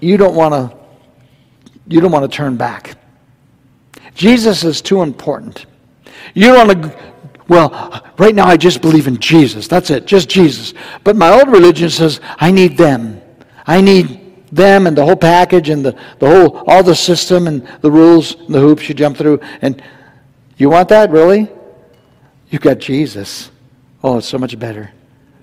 you 0.00 0.16
don't 0.16 0.34
want 0.34 0.52
to 0.52 0.76
you 1.88 2.00
don't 2.00 2.10
want 2.10 2.30
to 2.30 2.36
turn 2.36 2.56
back. 2.56 2.96
Jesus 4.14 4.64
is 4.64 4.82
too 4.82 5.02
important. 5.02 5.66
You 6.34 6.46
don't 6.52 6.66
want 6.66 6.82
to 6.82 7.12
well, 7.48 8.02
right 8.18 8.34
now 8.34 8.46
I 8.46 8.56
just 8.56 8.82
believe 8.82 9.06
in 9.06 9.18
Jesus. 9.18 9.68
That's 9.68 9.90
it, 9.90 10.06
just 10.06 10.28
Jesus. 10.28 10.74
But 11.04 11.16
my 11.16 11.30
old 11.30 11.48
religion 11.48 11.90
says 11.90 12.20
I 12.38 12.50
need 12.50 12.76
them. 12.76 13.15
I 13.66 13.80
need 13.80 14.26
them 14.52 14.86
and 14.86 14.96
the 14.96 15.04
whole 15.04 15.16
package 15.16 15.68
and 15.68 15.84
the, 15.84 15.98
the 16.18 16.28
whole, 16.28 16.64
all 16.66 16.82
the 16.82 16.94
system 16.94 17.46
and 17.46 17.66
the 17.80 17.90
rules 17.90 18.34
and 18.34 18.54
the 18.54 18.60
hoops 18.60 18.88
you 18.88 18.94
jump 18.94 19.16
through. 19.16 19.40
And 19.60 19.82
you 20.56 20.70
want 20.70 20.88
that, 20.90 21.10
really? 21.10 21.50
You've 22.50 22.62
got 22.62 22.78
Jesus. 22.78 23.50
Oh, 24.02 24.18
it's 24.18 24.28
so 24.28 24.38
much 24.38 24.58
better. 24.58 24.92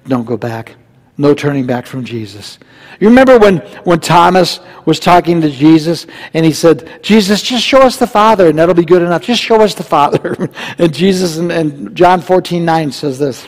Don't 0.08 0.26
go 0.26 0.38
back. 0.38 0.76
No 1.18 1.34
turning 1.34 1.66
back 1.66 1.86
from 1.86 2.04
Jesus. 2.04 2.58
You 3.00 3.10
remember 3.10 3.38
when, 3.38 3.58
when 3.84 4.00
Thomas 4.00 4.60
was 4.86 5.00
talking 5.00 5.42
to 5.42 5.50
Jesus 5.50 6.08
and 6.34 6.46
he 6.46 6.52
said, 6.52 7.04
Jesus, 7.04 7.42
just 7.42 7.64
show 7.64 7.82
us 7.82 7.98
the 7.98 8.08
Father 8.08 8.48
and 8.48 8.58
that'll 8.58 8.74
be 8.74 8.86
good 8.86 9.02
enough. 9.02 9.24
Just 9.24 9.42
show 9.42 9.62
us 9.62 9.76
the 9.76 9.84
Father. 9.84 10.50
and 10.78 10.94
Jesus 10.94 11.38
in, 11.38 11.52
in 11.52 11.94
John 11.94 12.22
14 12.22 12.64
9 12.64 12.92
says 12.92 13.20
this. 13.20 13.46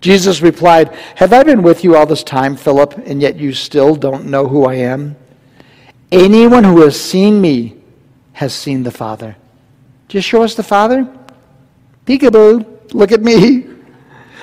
Jesus 0.00 0.40
replied, 0.40 0.94
Have 1.16 1.32
I 1.32 1.42
been 1.42 1.62
with 1.62 1.84
you 1.84 1.96
all 1.96 2.06
this 2.06 2.22
time, 2.22 2.56
Philip, 2.56 2.96
and 3.06 3.20
yet 3.20 3.36
you 3.36 3.52
still 3.52 3.96
don't 3.96 4.26
know 4.26 4.46
who 4.46 4.64
I 4.64 4.74
am? 4.74 5.16
Anyone 6.10 6.64
who 6.64 6.82
has 6.82 7.00
seen 7.00 7.40
me 7.40 7.76
has 8.32 8.54
seen 8.54 8.82
the 8.82 8.90
Father. 8.90 9.36
Just 10.08 10.28
show 10.28 10.42
us 10.42 10.54
the 10.54 10.62
Father? 10.62 11.08
Peekaboo, 12.06 12.94
look 12.94 13.12
at 13.12 13.22
me. 13.22 13.66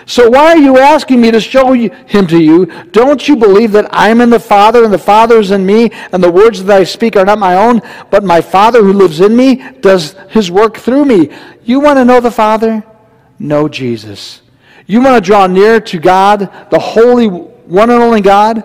So 0.05 0.29
why 0.29 0.53
are 0.53 0.57
you 0.57 0.77
asking 0.77 1.21
me 1.21 1.31
to 1.31 1.39
show 1.39 1.73
you, 1.73 1.89
him 2.07 2.27
to 2.27 2.41
you? 2.41 2.65
Don't 2.91 3.27
you 3.27 3.35
believe 3.35 3.71
that 3.73 3.87
I'm 3.91 4.19
in 4.21 4.29
the 4.29 4.39
Father 4.39 4.83
and 4.83 4.91
the 4.91 4.97
Father 4.97 5.39
is 5.39 5.51
in 5.51 5.65
me, 5.65 5.91
and 6.11 6.23
the 6.23 6.31
words 6.31 6.63
that 6.63 6.81
I 6.81 6.83
speak 6.83 7.15
are 7.15 7.25
not 7.25 7.39
my 7.39 7.55
own, 7.55 7.81
but 8.09 8.23
my 8.23 8.41
Father 8.41 8.83
who 8.83 8.93
lives 8.93 9.21
in 9.21 9.35
me 9.35 9.63
does 9.79 10.15
his 10.29 10.49
work 10.49 10.77
through 10.77 11.05
me? 11.05 11.29
You 11.63 11.79
want 11.79 11.97
to 11.97 12.05
know 12.05 12.19
the 12.19 12.31
Father? 12.31 12.83
Know 13.39 13.69
Jesus. 13.69 14.41
You 14.87 15.01
want 15.01 15.23
to 15.23 15.27
draw 15.27 15.47
near 15.47 15.79
to 15.79 15.99
God, 15.99 16.39
the 16.69 16.79
holy 16.79 17.27
one 17.27 17.89
and 17.89 18.01
only 18.01 18.21
God? 18.21 18.63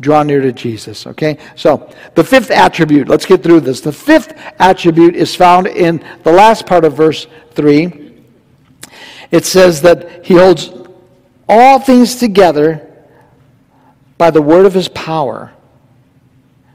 Draw 0.00 0.22
near 0.22 0.40
to 0.40 0.52
Jesus, 0.52 1.06
okay? 1.06 1.38
So, 1.56 1.92
the 2.14 2.24
fifth 2.24 2.50
attribute, 2.50 3.08
let's 3.08 3.26
get 3.26 3.42
through 3.42 3.60
this. 3.60 3.80
The 3.80 3.92
fifth 3.92 4.32
attribute 4.58 5.14
is 5.14 5.34
found 5.34 5.66
in 5.66 6.04
the 6.22 6.32
last 6.32 6.66
part 6.66 6.84
of 6.84 6.94
verse 6.94 7.26
3. 7.52 8.22
It 9.30 9.44
says 9.44 9.82
that 9.82 10.24
he 10.24 10.34
holds 10.34 10.70
all 11.48 11.78
things 11.78 12.16
together 12.16 12.86
by 14.16 14.30
the 14.30 14.42
word 14.42 14.66
of 14.66 14.74
his 14.74 14.88
power. 14.88 15.52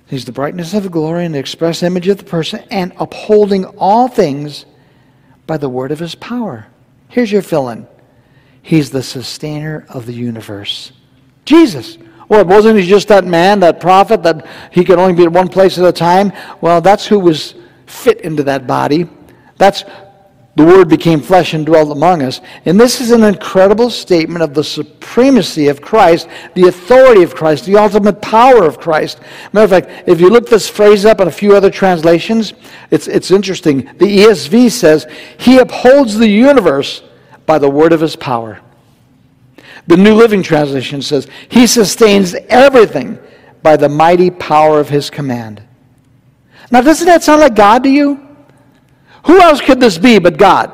He's 0.07 0.25
the 0.25 0.31
brightness 0.31 0.73
of 0.73 0.83
the 0.83 0.89
glory 0.89 1.25
and 1.25 1.33
the 1.33 1.39
express 1.39 1.81
image 1.81 2.07
of 2.07 2.17
the 2.17 2.23
person, 2.23 2.63
and 2.69 2.93
upholding 2.99 3.65
all 3.65 4.07
things 4.07 4.65
by 5.47 5.57
the 5.57 5.69
word 5.69 5.91
of 5.91 5.99
his 5.99 6.13
power. 6.15 6.67
Here's 7.07 7.31
your 7.31 7.41
fill 7.41 7.69
in 7.69 7.87
He's 8.65 8.89
the 8.89 9.03
sustainer 9.03 9.85
of 9.89 10.07
the 10.07 10.13
universe. 10.13 10.91
Jesus. 11.45 11.99
Well, 12.27 12.43
wasn't 12.45 12.79
he 12.79 12.87
just 12.87 13.09
that 13.09 13.23
man, 13.23 13.59
that 13.59 13.79
prophet, 13.79 14.23
that 14.23 14.47
he 14.71 14.83
could 14.83 14.97
only 14.97 15.13
be 15.13 15.21
at 15.21 15.31
one 15.31 15.49
place 15.49 15.77
at 15.77 15.85
a 15.85 15.91
time? 15.91 16.33
Well, 16.61 16.81
that's 16.81 17.05
who 17.05 17.19
was 17.19 17.53
fit 17.85 18.21
into 18.21 18.41
that 18.41 18.65
body. 18.65 19.07
That's 19.59 19.83
the 20.55 20.65
Word 20.65 20.89
became 20.89 21.21
flesh 21.21 21.53
and 21.53 21.63
dwelt 21.63 21.91
among 21.91 22.23
us. 22.23 22.41
And 22.65 22.79
this 22.79 23.01
is 23.01 23.11
an 23.11 23.23
incredible 23.23 23.91
statement 23.91 24.41
of 24.41 24.55
the 24.55 24.63
supremacy 24.63 25.67
of 25.67 25.79
Christ, 25.79 26.27
the 26.55 26.67
authority 26.67 27.21
of 27.21 27.35
Christ, 27.35 27.65
the 27.65 27.77
ultimate 27.77 28.19
power 28.19 28.63
of 28.65 28.79
Christ. 28.79 29.19
Matter 29.53 29.75
of 29.75 29.85
fact, 29.85 30.09
if 30.09 30.19
you 30.19 30.31
look 30.31 30.49
this 30.49 30.67
phrase 30.67 31.05
up 31.05 31.19
in 31.19 31.27
a 31.27 31.31
few 31.31 31.55
other 31.55 31.69
translations, 31.69 32.55
it's, 32.89 33.07
it's 33.07 33.29
interesting. 33.29 33.85
The 33.99 34.21
ESV 34.21 34.71
says, 34.71 35.05
He 35.37 35.59
upholds 35.59 36.17
the 36.17 36.27
universe 36.27 37.03
by 37.45 37.57
the 37.57 37.69
word 37.69 37.93
of 37.93 38.01
his 38.01 38.15
power. 38.15 38.61
The 39.87 39.97
New 39.97 40.15
Living 40.15 40.41
Translation 40.41 41.01
says, 41.01 41.27
He 41.49 41.67
sustains 41.67 42.33
everything 42.49 43.19
by 43.61 43.77
the 43.77 43.89
mighty 43.89 44.31
power 44.31 44.79
of 44.79 44.89
His 44.89 45.09
command. 45.09 45.61
Now, 46.71 46.81
doesn't 46.81 47.05
that 47.05 47.23
sound 47.23 47.41
like 47.41 47.55
God 47.55 47.83
to 47.83 47.89
you? 47.89 48.27
Who 49.25 49.39
else 49.39 49.61
could 49.61 49.79
this 49.79 49.97
be 49.97 50.19
but 50.19 50.37
God? 50.37 50.71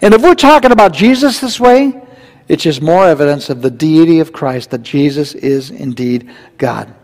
And 0.00 0.14
if 0.14 0.22
we're 0.22 0.34
talking 0.34 0.72
about 0.72 0.92
Jesus 0.92 1.40
this 1.40 1.60
way, 1.60 2.02
it's 2.48 2.62
just 2.62 2.82
more 2.82 3.06
evidence 3.06 3.48
of 3.48 3.62
the 3.62 3.70
deity 3.70 4.20
of 4.20 4.32
Christ 4.32 4.70
that 4.70 4.82
Jesus 4.82 5.34
is 5.34 5.70
indeed 5.70 6.30
God. 6.58 6.94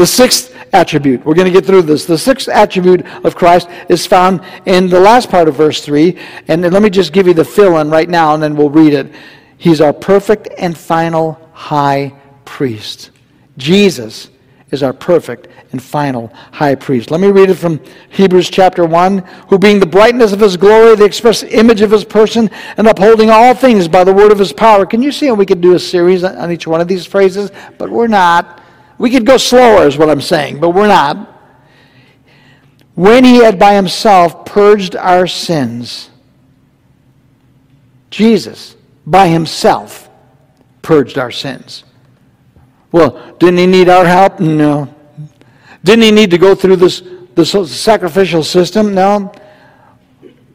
The 0.00 0.06
sixth 0.06 0.56
attribute, 0.72 1.26
we're 1.26 1.34
going 1.34 1.44
to 1.44 1.52
get 1.52 1.66
through 1.66 1.82
this. 1.82 2.06
The 2.06 2.16
sixth 2.16 2.48
attribute 2.48 3.04
of 3.22 3.36
Christ 3.36 3.68
is 3.90 4.06
found 4.06 4.40
in 4.64 4.88
the 4.88 4.98
last 4.98 5.28
part 5.28 5.46
of 5.46 5.56
verse 5.56 5.84
3. 5.84 6.16
And 6.48 6.62
let 6.62 6.80
me 6.80 6.88
just 6.88 7.12
give 7.12 7.26
you 7.26 7.34
the 7.34 7.44
fill 7.44 7.76
in 7.76 7.90
right 7.90 8.08
now, 8.08 8.32
and 8.32 8.42
then 8.42 8.56
we'll 8.56 8.70
read 8.70 8.94
it. 8.94 9.12
He's 9.58 9.82
our 9.82 9.92
perfect 9.92 10.48
and 10.56 10.74
final 10.74 11.38
high 11.52 12.14
priest. 12.46 13.10
Jesus 13.58 14.30
is 14.70 14.82
our 14.82 14.94
perfect 14.94 15.48
and 15.72 15.82
final 15.82 16.28
high 16.50 16.76
priest. 16.76 17.10
Let 17.10 17.20
me 17.20 17.28
read 17.28 17.50
it 17.50 17.56
from 17.56 17.78
Hebrews 18.08 18.48
chapter 18.48 18.86
1. 18.86 19.18
Who 19.50 19.58
being 19.58 19.80
the 19.80 19.86
brightness 19.86 20.32
of 20.32 20.40
his 20.40 20.56
glory, 20.56 20.96
the 20.96 21.04
express 21.04 21.42
image 21.42 21.82
of 21.82 21.90
his 21.90 22.06
person, 22.06 22.48
and 22.78 22.88
upholding 22.88 23.28
all 23.28 23.52
things 23.52 23.86
by 23.86 24.04
the 24.04 24.14
word 24.14 24.32
of 24.32 24.38
his 24.38 24.54
power. 24.54 24.86
Can 24.86 25.02
you 25.02 25.12
see 25.12 25.26
how 25.26 25.34
we 25.34 25.44
could 25.44 25.60
do 25.60 25.74
a 25.74 25.78
series 25.78 26.24
on 26.24 26.50
each 26.50 26.66
one 26.66 26.80
of 26.80 26.88
these 26.88 27.04
phrases? 27.04 27.50
But 27.76 27.90
we're 27.90 28.06
not. 28.06 28.56
We 29.00 29.08
could 29.08 29.24
go 29.24 29.38
slower, 29.38 29.86
is 29.86 29.96
what 29.96 30.10
I'm 30.10 30.20
saying, 30.20 30.60
but 30.60 30.70
we're 30.70 30.86
not. 30.86 31.16
When 32.94 33.24
he 33.24 33.36
had 33.36 33.58
by 33.58 33.72
himself 33.72 34.44
purged 34.44 34.94
our 34.94 35.26
sins, 35.26 36.10
Jesus, 38.10 38.76
by 39.06 39.28
himself, 39.28 40.10
purged 40.82 41.16
our 41.16 41.30
sins. 41.30 41.84
Well, 42.92 43.34
didn't 43.38 43.56
he 43.56 43.66
need 43.66 43.88
our 43.88 44.04
help? 44.04 44.38
No. 44.38 44.94
Didn't 45.82 46.02
he 46.02 46.10
need 46.10 46.30
to 46.32 46.38
go 46.38 46.54
through 46.54 46.76
this, 46.76 47.02
this 47.34 47.52
sacrificial 47.80 48.44
system? 48.44 48.94
No. 48.94 49.32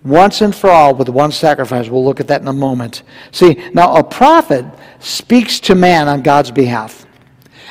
Once 0.04 0.42
and 0.42 0.56
for 0.56 0.70
all 0.70 0.94
with 0.94 1.10
one 1.10 1.32
sacrifice. 1.32 1.90
We'll 1.90 2.06
look 2.06 2.20
at 2.20 2.28
that 2.28 2.42
in 2.42 2.48
a 2.48 2.54
moment. 2.54 3.02
See, 3.32 3.72
now 3.74 3.96
a 3.96 4.04
prophet 4.04 4.66
speaks 5.00 5.60
to 5.62 5.74
man 5.74 6.08
on 6.08 6.22
God's 6.22 6.52
behalf 6.52 7.08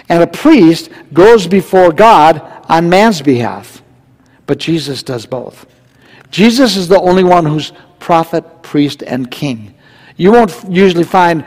and 0.08 0.22
a 0.22 0.26
priest 0.26 0.90
goes 1.12 1.46
before 1.46 1.92
God 1.92 2.42
on 2.68 2.88
man's 2.88 3.22
behalf. 3.22 3.82
But 4.46 4.58
Jesus 4.58 5.02
does 5.02 5.26
both. 5.26 5.66
Jesus 6.30 6.76
is 6.76 6.88
the 6.88 7.00
only 7.00 7.24
one 7.24 7.46
who's 7.46 7.72
prophet, 8.00 8.62
priest, 8.62 9.02
and 9.02 9.30
king. 9.30 9.74
You 10.16 10.32
won't 10.32 10.54
usually 10.68 11.04
find 11.04 11.46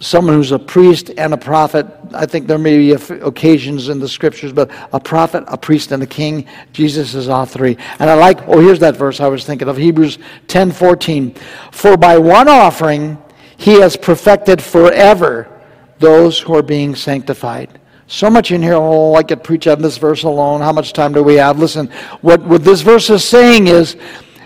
someone 0.00 0.34
who's 0.34 0.52
a 0.52 0.58
priest 0.58 1.10
and 1.18 1.34
a 1.34 1.36
prophet. 1.36 1.86
I 2.14 2.26
think 2.26 2.46
there 2.46 2.58
may 2.58 2.78
be 2.78 2.92
occasions 2.92 3.88
in 3.88 3.98
the 3.98 4.08
scriptures, 4.08 4.52
but 4.52 4.70
a 4.92 5.00
prophet, 5.00 5.44
a 5.46 5.58
priest, 5.58 5.92
and 5.92 6.02
a 6.02 6.06
king. 6.06 6.46
Jesus 6.72 7.14
is 7.14 7.28
all 7.28 7.44
three. 7.44 7.76
And 7.98 8.08
I 8.08 8.14
like, 8.14 8.40
oh, 8.48 8.60
here's 8.60 8.78
that 8.80 8.96
verse 8.96 9.20
I 9.20 9.28
was 9.28 9.44
thinking 9.44 9.68
of 9.68 9.76
Hebrews 9.76 10.18
10 10.48 10.72
14. 10.72 11.34
For 11.70 11.96
by 11.96 12.18
one 12.18 12.48
offering 12.48 13.22
he 13.56 13.80
has 13.80 13.96
perfected 13.96 14.62
forever 14.62 15.60
those 15.98 16.38
who 16.38 16.54
are 16.54 16.62
being 16.62 16.94
sanctified. 16.94 17.79
So 18.10 18.28
much 18.28 18.50
in 18.50 18.60
here, 18.60 18.74
oh, 18.74 19.14
I 19.14 19.22
could 19.22 19.44
preach 19.44 19.68
on 19.68 19.80
this 19.80 19.96
verse 19.96 20.24
alone. 20.24 20.62
How 20.62 20.72
much 20.72 20.92
time 20.92 21.12
do 21.12 21.22
we 21.22 21.36
have? 21.36 21.60
Listen, 21.60 21.86
what, 22.22 22.40
what 22.42 22.64
this 22.64 22.80
verse 22.80 23.08
is 23.08 23.22
saying 23.22 23.68
is 23.68 23.94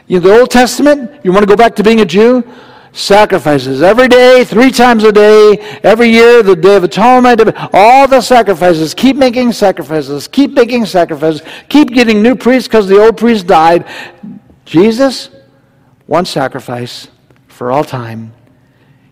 know, 0.06 0.18
the 0.18 0.38
Old 0.38 0.50
Testament, 0.50 1.24
you 1.24 1.32
want 1.32 1.44
to 1.44 1.46
go 1.46 1.56
back 1.56 1.74
to 1.76 1.82
being 1.82 2.02
a 2.02 2.04
Jew? 2.04 2.44
Sacrifices 2.92 3.80
every 3.80 4.06
day, 4.06 4.44
three 4.44 4.70
times 4.70 5.02
a 5.04 5.10
day, 5.10 5.56
every 5.82 6.10
year, 6.10 6.42
the 6.42 6.54
Day 6.54 6.76
of 6.76 6.84
Atonement, 6.84 7.40
all 7.72 8.06
the 8.06 8.20
sacrifices. 8.20 8.92
Keep 8.92 9.16
making 9.16 9.50
sacrifices. 9.52 10.28
Keep 10.28 10.50
making 10.50 10.84
sacrifices. 10.84 11.40
Keep 11.70 11.88
getting 11.88 12.22
new 12.22 12.36
priests 12.36 12.68
because 12.68 12.86
the 12.86 13.02
old 13.02 13.16
priest 13.16 13.46
died. 13.46 13.88
Jesus, 14.66 15.30
one 16.04 16.26
sacrifice 16.26 17.08
for 17.48 17.72
all 17.72 17.82
time. 17.82 18.34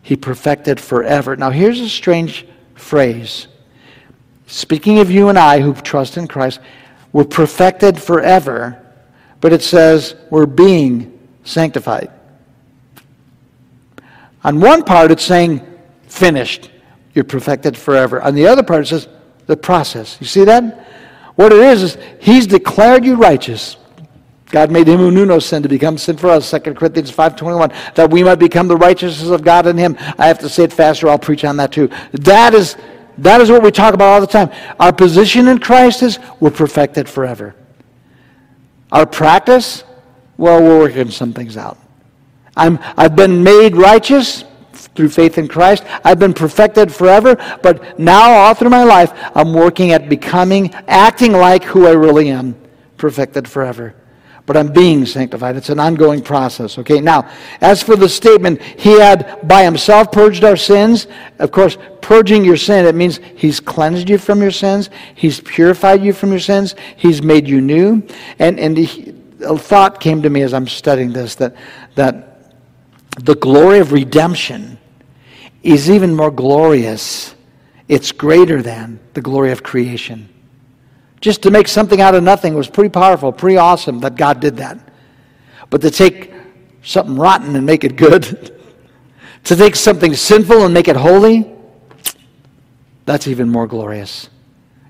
He 0.03 0.15
perfected 0.15 0.79
forever. 0.79 1.37
Now, 1.37 1.49
here's 1.49 1.81
a 1.81 1.89
strange 1.89 2.47
phrase. 2.75 3.47
Speaking 4.53 4.99
of 4.99 5.11
you 5.11 5.31
and 5.31 5.39
I 5.39 5.61
who 5.61 5.73
trust 5.73 6.19
in 6.19 6.29
Christ, 6.29 6.61
we're 7.15 7.25
perfected 7.25 7.99
forever, 7.99 8.79
but 9.41 9.51
it 9.51 9.63
says 9.63 10.15
we're 10.29 10.45
being 10.45 11.19
sanctified. 11.43 12.11
On 14.45 14.61
one 14.61 14.85
part, 14.85 15.11
it's 15.11 15.25
saying 15.25 15.67
finished. 16.07 16.71
You're 17.15 17.25
perfected 17.25 17.79
forever. 17.79 18.21
On 18.21 18.35
the 18.35 18.47
other 18.47 18.63
part, 18.63 18.83
it 18.83 18.89
says 18.89 19.09
the 19.47 19.57
process. 19.57 20.19
You 20.21 20.27
see 20.27 20.45
that? 20.45 20.87
What 21.37 21.51
it 21.51 21.61
is, 21.61 21.83
is 21.83 21.99
He's 22.21 22.47
declared 22.47 23.07
you 23.07 23.15
righteous. 23.15 23.79
God 24.51 24.71
made 24.71 24.87
him 24.87 24.99
who 24.99 25.11
knew 25.11 25.25
no 25.25 25.39
sin 25.39 25.63
to 25.63 25.69
become 25.71 25.97
sin 25.97 26.19
for 26.19 26.29
us, 26.29 26.51
2 26.51 26.75
Corinthians 26.75 27.11
5.21, 27.11 27.95
that 27.95 28.11
we 28.11 28.23
might 28.23 28.35
become 28.35 28.69
the 28.69 28.77
righteousness 28.77 29.31
of 29.31 29.43
God 29.43 29.67
in 29.67 29.79
him. 29.79 29.97
I 30.19 30.27
have 30.27 30.39
to 30.41 30.49
say 30.51 30.65
it 30.65 30.75
faster, 30.75 31.09
I'll 31.09 31.19
preach 31.19 31.43
on 31.43 31.57
that 31.57 31.73
too. 31.73 31.89
That 32.13 32.53
is, 32.53 32.77
that 33.19 33.41
is 33.41 33.51
what 33.51 33.63
we 33.63 33.71
talk 33.71 33.95
about 33.95 34.09
all 34.09 34.21
the 34.21 34.27
time. 34.27 34.51
Our 34.81 34.93
position 34.93 35.49
in 35.49 35.59
Christ 35.59 36.03
is 36.03 36.19
we're 36.41 36.51
perfected 36.51 37.09
forever. 37.09 37.55
Our 38.91 39.07
practice, 39.07 39.85
well, 40.37 40.63
we're 40.63 40.79
working 40.79 41.11
some 41.11 41.33
things 41.33 41.57
out. 41.57 41.79
I'm, 42.57 42.79
I've 42.97 43.17
been 43.17 43.43
made 43.43 43.77
righteous 43.77 44.45
through 44.95 45.09
faith 45.09 45.39
in 45.39 45.49
Christ. 45.49 45.85
I've 46.05 46.19
been 46.19 46.35
perfected 46.35 46.93
forever, 46.93 47.37
but 47.63 47.99
now 47.99 48.31
all 48.31 48.55
through 48.55 48.71
my 48.71 48.85
life, 48.85 49.13
I'm 49.35 49.55
working 49.55 49.93
at 49.93 50.09
becoming, 50.09 50.75
acting 50.87 51.33
like 51.33 51.65
who 51.65 51.87
I 51.87 51.93
really 51.93 52.31
am, 52.31 52.55
perfected 52.99 53.49
forever 53.49 53.95
but 54.45 54.57
I'm 54.57 54.73
being 54.73 55.07
sanctified. 55.07 55.57
It's 55.57 55.69
an 55.69 55.79
ongoing 55.79 56.21
process. 56.21 56.79
Okay, 56.79 57.01
now, 57.01 57.31
as 57.61 57.83
for 57.83 57.97
the 57.97 58.09
statement, 58.09 58.61
He 58.61 58.99
had 58.99 59.47
by 59.47 59.63
Himself 59.63 60.11
purged 60.11 60.45
our 60.45 60.57
sins, 60.57 61.07
of 61.39 61.53
course, 61.53 61.79
purging 62.01 62.45
your 62.45 62.57
sin, 62.57 62.85
it 62.87 62.95
means 62.95 63.21
He's 63.37 63.61
cleansed 63.61 64.09
you 64.09 64.19
from 64.19 64.43
your 64.43 64.51
sins, 64.51 64.91
He's 65.15 65.41
purified 65.41 66.03
you 66.03 66.13
from 66.13 66.31
your 66.31 66.41
sins, 66.41 66.75
He's 66.97 67.23
made 67.23 67.49
you 67.49 67.61
new. 67.61 68.03
And, 68.39 68.59
and 68.59 68.77
he, 68.77 69.15
a 69.45 69.57
thought 69.57 70.01
came 70.01 70.23
to 70.23 70.31
me 70.31 70.43
as 70.43 70.55
I'm 70.55 70.69
studying 70.69 71.13
this 71.13 71.37
that, 71.37 71.57
that 71.95 72.55
the 73.21 73.35
glory 73.35 73.79
of 73.79 73.93
redemption 73.93 74.79
is 75.63 75.91
even 75.91 76.15
more 76.15 76.31
glorious, 76.31 77.35
it's 77.89 78.11
greater 78.11 78.63
than 78.63 78.99
the 79.15 79.21
glory 79.21 79.53
of 79.53 79.63
creation. 79.63 80.29
Just 81.23 81.43
to 81.45 81.53
make 81.53 81.69
something 81.69 82.01
out 82.01 82.17
of 82.17 82.25
nothing 82.25 82.53
was 82.55 82.69
pretty 82.69 82.91
powerful, 82.91 83.33
pretty 83.33 83.57
awesome 83.57 84.01
that 84.01 84.17
God 84.17 84.41
did 84.41 84.57
that. 84.57 84.79
But 85.71 85.81
to 85.83 85.91
take 85.91 86.35
something 86.83 87.15
rotten 87.15 87.55
and 87.55 87.65
make 87.65 87.85
it 87.85 87.95
good, 87.95 88.61
to 89.45 89.57
take 89.57 89.77
something 89.77 90.15
sinful 90.15 90.65
and 90.65 90.75
make 90.75 90.89
it 90.89 90.97
holy, 90.97 91.49
that's 93.07 93.29
even 93.29 93.49
more 93.49 93.69
glorious. 93.69 94.29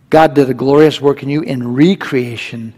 God 0.09 0.33
did 0.33 0.49
a 0.49 0.55
glorious 0.55 1.03
work 1.03 1.23
in 1.23 1.29
you 1.29 1.43
in 1.43 1.75
recreation 1.75 2.73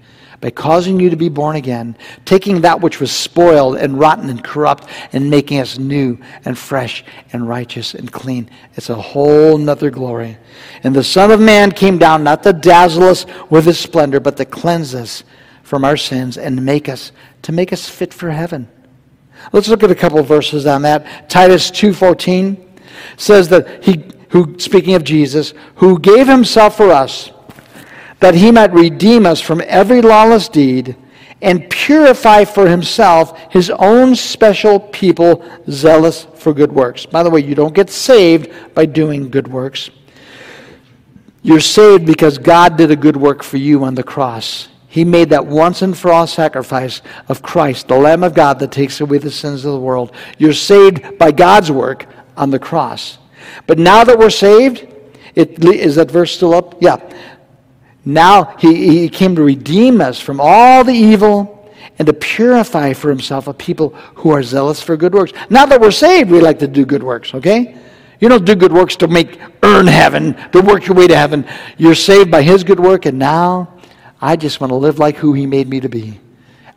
by 0.45 0.51
causing 0.51 1.01
you 1.01 1.09
to 1.09 1.17
be 1.17 1.31
born 1.31 1.57
again, 1.57 1.97
taking 2.27 2.61
that 2.61 2.83
which 2.83 3.01
was 3.01 3.11
spoiled 3.11 3.77
and 3.77 3.99
rotten 3.99 4.29
and 4.29 4.45
corrupt 4.45 4.87
and 5.15 5.31
making 5.31 5.59
us 5.59 5.79
new 5.79 6.19
and 6.45 6.59
fresh 6.59 7.03
and 7.33 7.49
righteous 7.49 7.95
and 7.95 8.13
clean. 8.13 8.51
It's 8.75 8.91
a 8.91 8.95
whole 8.95 9.57
nother 9.57 9.89
glory. 9.89 10.37
And 10.83 10.95
the 10.95 11.03
Son 11.03 11.31
of 11.31 11.41
Man 11.41 11.73
came 11.73 11.97
down 11.97 12.25
not 12.25 12.43
to 12.43 12.53
dazzle 12.53 13.05
us 13.05 13.25
with 13.49 13.65
his 13.65 13.79
splendor, 13.79 14.21
but 14.21 14.37
to 14.37 14.45
cleanse 14.45 14.95
us 14.95 15.25
from 15.63 15.83
our 15.83 15.97
sins 15.97 16.37
and 16.37 16.63
make 16.63 16.91
us 16.91 17.11
to 17.41 17.51
make 17.51 17.73
us 17.73 17.89
fit 17.89 18.13
for 18.13 18.31
heaven. 18.31 18.69
Let's 19.51 19.69
look 19.69 19.83
at 19.83 19.91
a 19.91 19.95
couple 19.95 20.19
of 20.19 20.27
verses 20.27 20.67
on 20.67 20.83
that. 20.83 21.31
Titus 21.31 21.71
2:14 21.71 22.59
says 23.17 23.49
that 23.49 23.83
he 23.83 24.05
who 24.29 24.59
speaking 24.59 24.93
of 24.93 25.05
Jesus, 25.05 25.55
who 25.77 25.99
gave 25.99 26.27
himself 26.27 26.77
for 26.77 26.91
us 26.91 27.31
that 28.21 28.35
he 28.35 28.51
might 28.51 28.73
redeem 28.73 29.27
us 29.27 29.41
from 29.41 29.63
every 29.67 30.01
lawless 30.01 30.49
deed 30.49 30.97
and 31.43 31.69
purify 31.69 32.45
for 32.45 32.69
himself 32.69 33.39
his 33.51 33.71
own 33.71 34.15
special 34.15 34.81
people 34.81 35.45
zealous 35.71 36.27
for 36.37 36.55
good 36.55 36.73
works. 36.73 37.05
By 37.05 37.23
the 37.23 37.31
way, 37.31 37.41
you 37.41 37.55
don't 37.55 37.75
get 37.75 37.91
saved 37.91 38.75
by 38.75 38.87
doing 38.87 39.31
good 39.31 39.49
works. 39.49 39.91
You're 41.43 41.61
saved 41.61 42.07
because 42.07 42.39
God 42.39 42.79
did 42.79 42.91
a 42.91 42.97
good 42.97 43.17
work 43.17 43.43
for 43.43 43.59
you 43.59 43.85
on 43.85 43.95
the 43.95 44.03
cross. 44.03 44.69
He 44.89 45.05
made 45.05 45.31
that 45.31 45.45
once 45.45 45.83
and 45.83 45.97
for 45.97 46.13
all 46.13 46.27
sacrifice 46.27 47.03
of 47.29 47.43
Christ, 47.43 47.89
the 47.89 47.99
Lamb 47.99 48.23
of 48.23 48.33
God 48.33 48.59
that 48.61 48.73
takes 48.73 49.01
away 49.01 49.19
the 49.19 49.31
sins 49.31 49.65
of 49.65 49.73
the 49.73 49.81
world. 49.81 50.15
You're 50.39 50.53
saved 50.53 51.19
by 51.19 51.33
God's 51.33 51.71
work 51.71 52.07
on 52.37 52.51
the 52.51 52.59
cross. 52.59 53.19
But 53.67 53.79
now 53.79 54.05
that 54.05 54.19
we're 54.19 54.31
saved, 54.31 54.87
it, 55.35 55.63
is 55.65 55.97
that 55.97 56.11
verse 56.11 56.35
still 56.35 56.55
up? 56.55 56.81
Yeah. 56.81 56.97
Now 58.05 58.57
he, 58.59 59.01
he 59.01 59.09
came 59.09 59.35
to 59.37 59.43
redeem 59.43 60.01
us 60.01 60.21
from 60.21 60.41
all 60.41 60.85
the 60.85 60.93
evil 60.93 61.51
and 61.99 62.07
to 62.07 62.13
purify 62.13 62.93
for 62.93 63.09
himself 63.09 63.47
a 63.47 63.55
people 63.55 63.91
who 64.17 64.31
are 64.31 64.43
zealous 64.43 64.83
for 64.83 64.97
good 64.97 65.15
works. 65.15 65.33
Now 65.49 65.65
that 65.67 65.81
we're 65.81 65.91
saved, 65.91 66.31
we 66.31 66.41
like 66.41 66.59
to 66.59 66.67
do 66.67 66.85
good 66.85 67.03
works, 67.03 67.35
okay? 67.35 67.77
You 68.21 68.29
don't 68.29 68.45
do 68.45 68.55
good 68.55 68.73
works 68.73 68.97
to 68.97 69.09
make 69.09 69.39
earn 69.63 69.87
heaven, 69.87 70.35
to 70.53 70.61
work 70.61 70.87
your 70.87 70.97
way 70.97 71.07
to 71.07 71.17
heaven. 71.17 71.47
You're 71.77 71.95
saved 71.95 72.31
by 72.31 72.43
his 72.43 72.65
good 72.65 72.81
work, 72.81 73.07
and 73.07 73.19
now 73.19 73.75
I 74.21 74.37
just 74.37 74.61
want 74.61 74.71
to 74.71 74.77
live 74.77 74.99
like 74.99 75.17
who 75.17 75.33
he 75.33 75.47
made 75.47 75.69
me 75.69 75.81
to 75.81 75.89
be. 75.89 76.21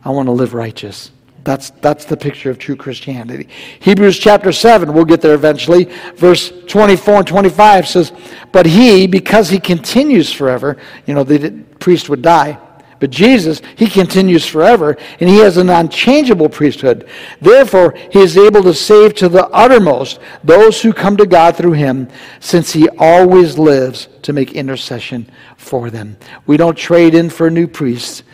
I 0.04 0.10
want 0.10 0.26
to 0.26 0.32
live 0.32 0.54
righteous. 0.54 1.10
That's, 1.48 1.70
that's 1.70 2.04
the 2.04 2.14
picture 2.14 2.50
of 2.50 2.58
true 2.58 2.76
Christianity. 2.76 3.48
Hebrews 3.80 4.18
chapter 4.18 4.52
7, 4.52 4.92
we'll 4.92 5.06
get 5.06 5.22
there 5.22 5.32
eventually. 5.32 5.84
Verse 6.14 6.52
24 6.66 7.14
and 7.14 7.26
25 7.26 7.88
says, 7.88 8.12
But 8.52 8.66
he, 8.66 9.06
because 9.06 9.48
he 9.48 9.58
continues 9.58 10.30
forever, 10.30 10.76
you 11.06 11.14
know, 11.14 11.24
the 11.24 11.52
priest 11.80 12.10
would 12.10 12.20
die. 12.20 12.58
But 13.00 13.08
Jesus, 13.08 13.62
he 13.76 13.86
continues 13.86 14.44
forever, 14.44 14.98
and 15.20 15.30
he 15.30 15.38
has 15.38 15.56
an 15.56 15.70
unchangeable 15.70 16.50
priesthood. 16.50 17.08
Therefore, 17.40 17.94
he 18.12 18.18
is 18.18 18.36
able 18.36 18.62
to 18.64 18.74
save 18.74 19.14
to 19.14 19.30
the 19.30 19.46
uttermost 19.46 20.20
those 20.44 20.82
who 20.82 20.92
come 20.92 21.16
to 21.16 21.24
God 21.24 21.56
through 21.56 21.72
him, 21.72 22.10
since 22.40 22.74
he 22.74 22.90
always 22.98 23.56
lives 23.56 24.08
to 24.20 24.34
make 24.34 24.52
intercession 24.52 25.30
for 25.56 25.88
them. 25.88 26.18
We 26.46 26.58
don't 26.58 26.76
trade 26.76 27.14
in 27.14 27.30
for 27.30 27.46
a 27.46 27.50
new 27.50 27.68
priest. 27.68 28.24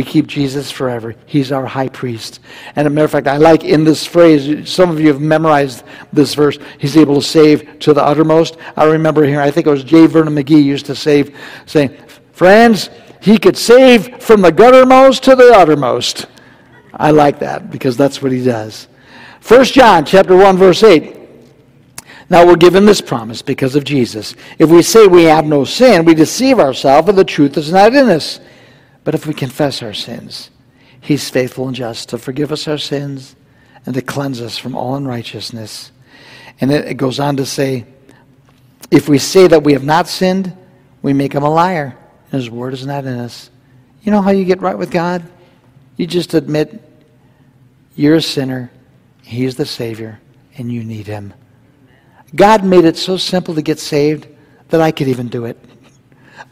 We 0.00 0.04
keep 0.04 0.26
Jesus 0.26 0.70
forever. 0.70 1.14
He's 1.26 1.52
our 1.52 1.66
high 1.66 1.88
priest. 1.88 2.40
And 2.74 2.86
a 2.86 2.90
matter 2.90 3.04
of 3.04 3.10
fact, 3.10 3.26
I 3.26 3.36
like 3.36 3.64
in 3.64 3.84
this 3.84 4.06
phrase, 4.06 4.66
some 4.66 4.88
of 4.88 4.98
you 4.98 5.08
have 5.08 5.20
memorized 5.20 5.84
this 6.10 6.32
verse, 6.32 6.58
he's 6.78 6.96
able 6.96 7.16
to 7.16 7.20
save 7.20 7.78
to 7.80 7.92
the 7.92 8.02
uttermost. 8.02 8.56
I 8.78 8.86
remember 8.86 9.24
here, 9.24 9.42
I 9.42 9.50
think 9.50 9.66
it 9.66 9.70
was 9.70 9.84
J. 9.84 10.06
Vernon 10.06 10.34
McGee 10.34 10.64
used 10.64 10.86
to 10.86 10.96
save, 10.96 11.36
say, 11.66 11.98
friends, 12.32 12.88
he 13.20 13.36
could 13.36 13.58
save 13.58 14.22
from 14.22 14.40
the 14.40 14.50
guttermost 14.50 15.20
to 15.24 15.36
the 15.36 15.52
uttermost. 15.54 16.24
I 16.94 17.10
like 17.10 17.38
that 17.40 17.70
because 17.70 17.98
that's 17.98 18.22
what 18.22 18.32
he 18.32 18.42
does. 18.42 18.88
1 19.46 19.64
John 19.64 20.06
chapter 20.06 20.34
1, 20.34 20.56
verse 20.56 20.82
8. 20.82 21.14
Now 22.30 22.46
we're 22.46 22.56
given 22.56 22.86
this 22.86 23.02
promise 23.02 23.42
because 23.42 23.76
of 23.76 23.84
Jesus. 23.84 24.34
If 24.58 24.70
we 24.70 24.80
say 24.80 25.06
we 25.06 25.24
have 25.24 25.44
no 25.44 25.64
sin, 25.64 26.06
we 26.06 26.14
deceive 26.14 26.58
ourselves 26.58 27.10
and 27.10 27.18
the 27.18 27.22
truth 27.22 27.58
is 27.58 27.70
not 27.70 27.94
in 27.94 28.08
us. 28.08 28.40
But 29.04 29.14
if 29.14 29.26
we 29.26 29.34
confess 29.34 29.82
our 29.82 29.94
sins, 29.94 30.50
He's 31.00 31.30
faithful 31.30 31.66
and 31.66 31.74
just 31.74 32.10
to 32.10 32.18
forgive 32.18 32.52
us 32.52 32.68
our 32.68 32.78
sins 32.78 33.34
and 33.86 33.94
to 33.94 34.02
cleanse 34.02 34.40
us 34.40 34.58
from 34.58 34.74
all 34.74 34.96
unrighteousness. 34.96 35.92
And 36.60 36.70
it, 36.70 36.96
goes 36.96 37.18
on 37.18 37.36
to 37.38 37.46
say, 37.46 37.86
if 38.90 39.08
we 39.08 39.18
say 39.18 39.46
that 39.46 39.62
we 39.62 39.72
have 39.72 39.84
not 39.84 40.08
sinned, 40.08 40.54
we 41.00 41.14
make 41.14 41.32
him 41.32 41.42
a 41.42 41.48
liar, 41.48 41.96
and 42.30 42.42
his 42.42 42.50
word 42.50 42.74
is 42.74 42.84
not 42.84 43.06
in 43.06 43.18
us. 43.18 43.50
You 44.02 44.12
know 44.12 44.20
how 44.20 44.30
you 44.30 44.44
get 44.44 44.60
right 44.60 44.76
with 44.76 44.90
God? 44.90 45.22
You 45.96 46.06
just 46.06 46.34
admit 46.34 46.82
you're 47.94 48.16
a 48.16 48.22
sinner, 48.22 48.70
he's 49.22 49.56
the 49.56 49.64
Savior, 49.64 50.20
and 50.58 50.70
you 50.70 50.84
need 50.84 51.06
him. 51.06 51.32
God 52.34 52.64
made 52.64 52.84
it 52.84 52.96
so 52.96 53.16
simple 53.16 53.54
to 53.54 53.62
get 53.62 53.78
saved 53.78 54.28
that 54.68 54.80
I 54.80 54.90
could 54.90 55.08
even 55.08 55.28
do 55.28 55.46
it. 55.46 55.56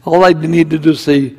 All 0.05 0.25
I 0.25 0.33
need 0.33 0.69
to 0.71 0.79
do 0.79 0.91
is 0.91 1.01
say, 1.01 1.35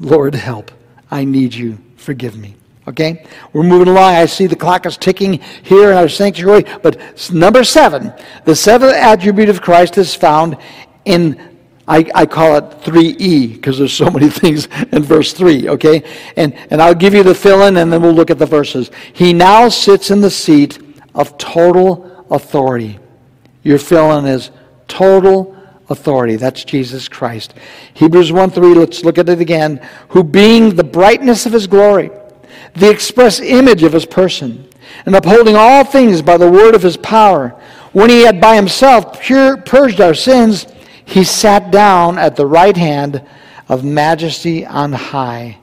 Lord, 0.00 0.34
help. 0.34 0.70
I 1.10 1.24
need 1.24 1.54
you. 1.54 1.78
Forgive 1.96 2.36
me. 2.36 2.56
Okay? 2.88 3.26
We're 3.52 3.62
moving 3.62 3.88
along. 3.88 4.14
I 4.14 4.26
see 4.26 4.46
the 4.46 4.56
clock 4.56 4.86
is 4.86 4.96
ticking 4.96 5.34
here 5.62 5.92
in 5.92 5.96
our 5.96 6.08
sanctuary. 6.08 6.64
But 6.82 7.30
number 7.32 7.62
seven, 7.62 8.12
the 8.44 8.56
seventh 8.56 8.94
attribute 8.94 9.50
of 9.50 9.60
Christ 9.60 9.98
is 9.98 10.14
found 10.14 10.56
in 11.04 11.50
I, 11.90 12.08
I 12.14 12.24
call 12.24 12.56
it 12.56 12.64
3E 12.82 13.54
because 13.54 13.78
there's 13.78 13.92
so 13.92 14.08
many 14.10 14.30
things 14.30 14.68
in 14.92 15.02
verse 15.02 15.32
3, 15.32 15.70
okay? 15.70 16.04
And, 16.36 16.54
and 16.70 16.80
I'll 16.80 16.94
give 16.94 17.14
you 17.14 17.24
the 17.24 17.34
fill 17.34 17.66
in 17.66 17.76
and 17.78 17.92
then 17.92 18.00
we'll 18.00 18.12
look 18.12 18.30
at 18.30 18.38
the 18.38 18.46
verses. 18.46 18.92
He 19.12 19.32
now 19.32 19.68
sits 19.68 20.12
in 20.12 20.20
the 20.20 20.30
seat 20.30 20.78
of 21.16 21.36
total 21.36 22.24
authority. 22.30 23.00
Your 23.64 23.78
fill 23.78 24.16
in 24.18 24.24
is 24.24 24.52
total 24.86 25.59
authority. 25.90 26.36
That's 26.36 26.64
Jesus 26.64 27.08
Christ. 27.08 27.54
Hebrews 27.94 28.32
1 28.32 28.50
3, 28.50 28.74
let's 28.74 29.04
look 29.04 29.18
at 29.18 29.28
it 29.28 29.40
again. 29.40 29.86
Who 30.10 30.24
being 30.24 30.74
the 30.74 30.84
brightness 30.84 31.44
of 31.44 31.52
his 31.52 31.66
glory, 31.66 32.10
the 32.74 32.90
express 32.90 33.40
image 33.40 33.82
of 33.82 33.92
his 33.92 34.06
person, 34.06 34.68
and 35.04 35.14
upholding 35.14 35.56
all 35.56 35.84
things 35.84 36.22
by 36.22 36.36
the 36.36 36.50
word 36.50 36.74
of 36.74 36.82
his 36.82 36.96
power, 36.96 37.60
when 37.92 38.08
he 38.08 38.22
had 38.22 38.40
by 38.40 38.54
himself 38.54 39.20
pure, 39.20 39.56
purged 39.56 40.00
our 40.00 40.14
sins, 40.14 40.66
he 41.04 41.24
sat 41.24 41.70
down 41.70 42.18
at 42.18 42.36
the 42.36 42.46
right 42.46 42.76
hand 42.76 43.22
of 43.68 43.84
majesty 43.84 44.64
on 44.64 44.92
high. 44.92 45.58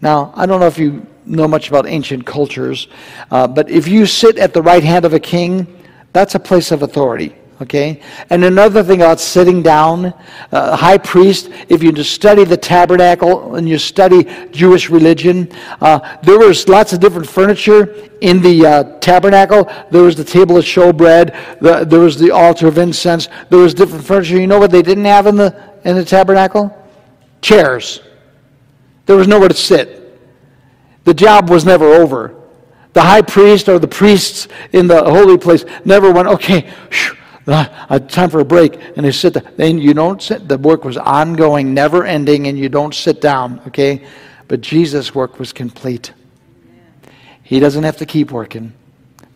Now, 0.00 0.32
I 0.34 0.46
don't 0.46 0.60
know 0.60 0.66
if 0.66 0.78
you 0.78 1.06
know 1.26 1.48
much 1.48 1.68
about 1.68 1.86
ancient 1.86 2.24
cultures, 2.24 2.88
uh, 3.30 3.46
but 3.46 3.70
if 3.70 3.88
you 3.88 4.06
sit 4.06 4.38
at 4.38 4.54
the 4.54 4.62
right 4.62 4.84
hand 4.84 5.04
of 5.04 5.12
a 5.12 5.20
king, 5.20 5.66
that's 6.12 6.34
a 6.34 6.38
place 6.38 6.70
of 6.70 6.82
authority. 6.82 7.34
Okay? 7.60 8.02
And 8.28 8.44
another 8.44 8.82
thing 8.82 9.00
about 9.00 9.18
sitting 9.18 9.62
down, 9.62 10.12
uh, 10.52 10.76
high 10.76 10.98
priest, 10.98 11.48
if 11.68 11.82
you 11.82 11.90
just 11.90 12.12
study 12.12 12.44
the 12.44 12.56
tabernacle 12.56 13.54
and 13.54 13.66
you 13.66 13.78
study 13.78 14.24
Jewish 14.50 14.90
religion, 14.90 15.50
uh, 15.80 16.18
there 16.22 16.38
was 16.38 16.68
lots 16.68 16.92
of 16.92 17.00
different 17.00 17.28
furniture 17.28 18.10
in 18.20 18.42
the 18.42 18.66
uh, 18.66 18.98
tabernacle. 19.00 19.70
There 19.90 20.02
was 20.02 20.16
the 20.16 20.24
table 20.24 20.58
of 20.58 20.64
showbread, 20.64 21.60
the, 21.60 21.84
there 21.84 22.00
was 22.00 22.18
the 22.18 22.30
altar 22.30 22.68
of 22.68 22.76
incense, 22.76 23.28
there 23.48 23.60
was 23.60 23.72
different 23.72 24.04
furniture. 24.04 24.38
You 24.38 24.46
know 24.46 24.58
what 24.58 24.70
they 24.70 24.82
didn't 24.82 25.06
have 25.06 25.26
in 25.26 25.36
the, 25.36 25.72
in 25.84 25.96
the 25.96 26.04
tabernacle? 26.04 26.76
Chairs. 27.40 28.02
There 29.06 29.16
was 29.16 29.28
nowhere 29.28 29.48
to 29.48 29.54
sit. 29.54 30.02
The 31.04 31.14
job 31.14 31.48
was 31.48 31.64
never 31.64 31.86
over. 31.86 32.34
The 32.92 33.02
high 33.02 33.22
priest 33.22 33.68
or 33.68 33.78
the 33.78 33.88
priests 33.88 34.48
in 34.72 34.88
the 34.88 35.04
holy 35.04 35.38
place 35.38 35.64
never 35.84 36.10
went, 36.10 36.28
okay, 36.28 36.72
uh, 37.46 37.98
time 38.00 38.30
for 38.30 38.40
a 38.40 38.44
break, 38.44 38.74
and 38.96 39.06
they 39.06 39.12
sit. 39.12 39.34
Then 39.56 39.78
you 39.78 39.94
don't 39.94 40.20
sit. 40.20 40.48
The 40.48 40.58
work 40.58 40.84
was 40.84 40.96
ongoing, 40.96 41.74
never 41.74 42.04
ending, 42.04 42.46
and 42.48 42.58
you 42.58 42.68
don't 42.68 42.94
sit 42.94 43.20
down. 43.20 43.60
Okay, 43.68 44.04
but 44.48 44.60
Jesus' 44.60 45.14
work 45.14 45.38
was 45.38 45.52
complete. 45.52 46.12
He 47.42 47.60
doesn't 47.60 47.84
have 47.84 47.96
to 47.98 48.06
keep 48.06 48.32
working. 48.32 48.72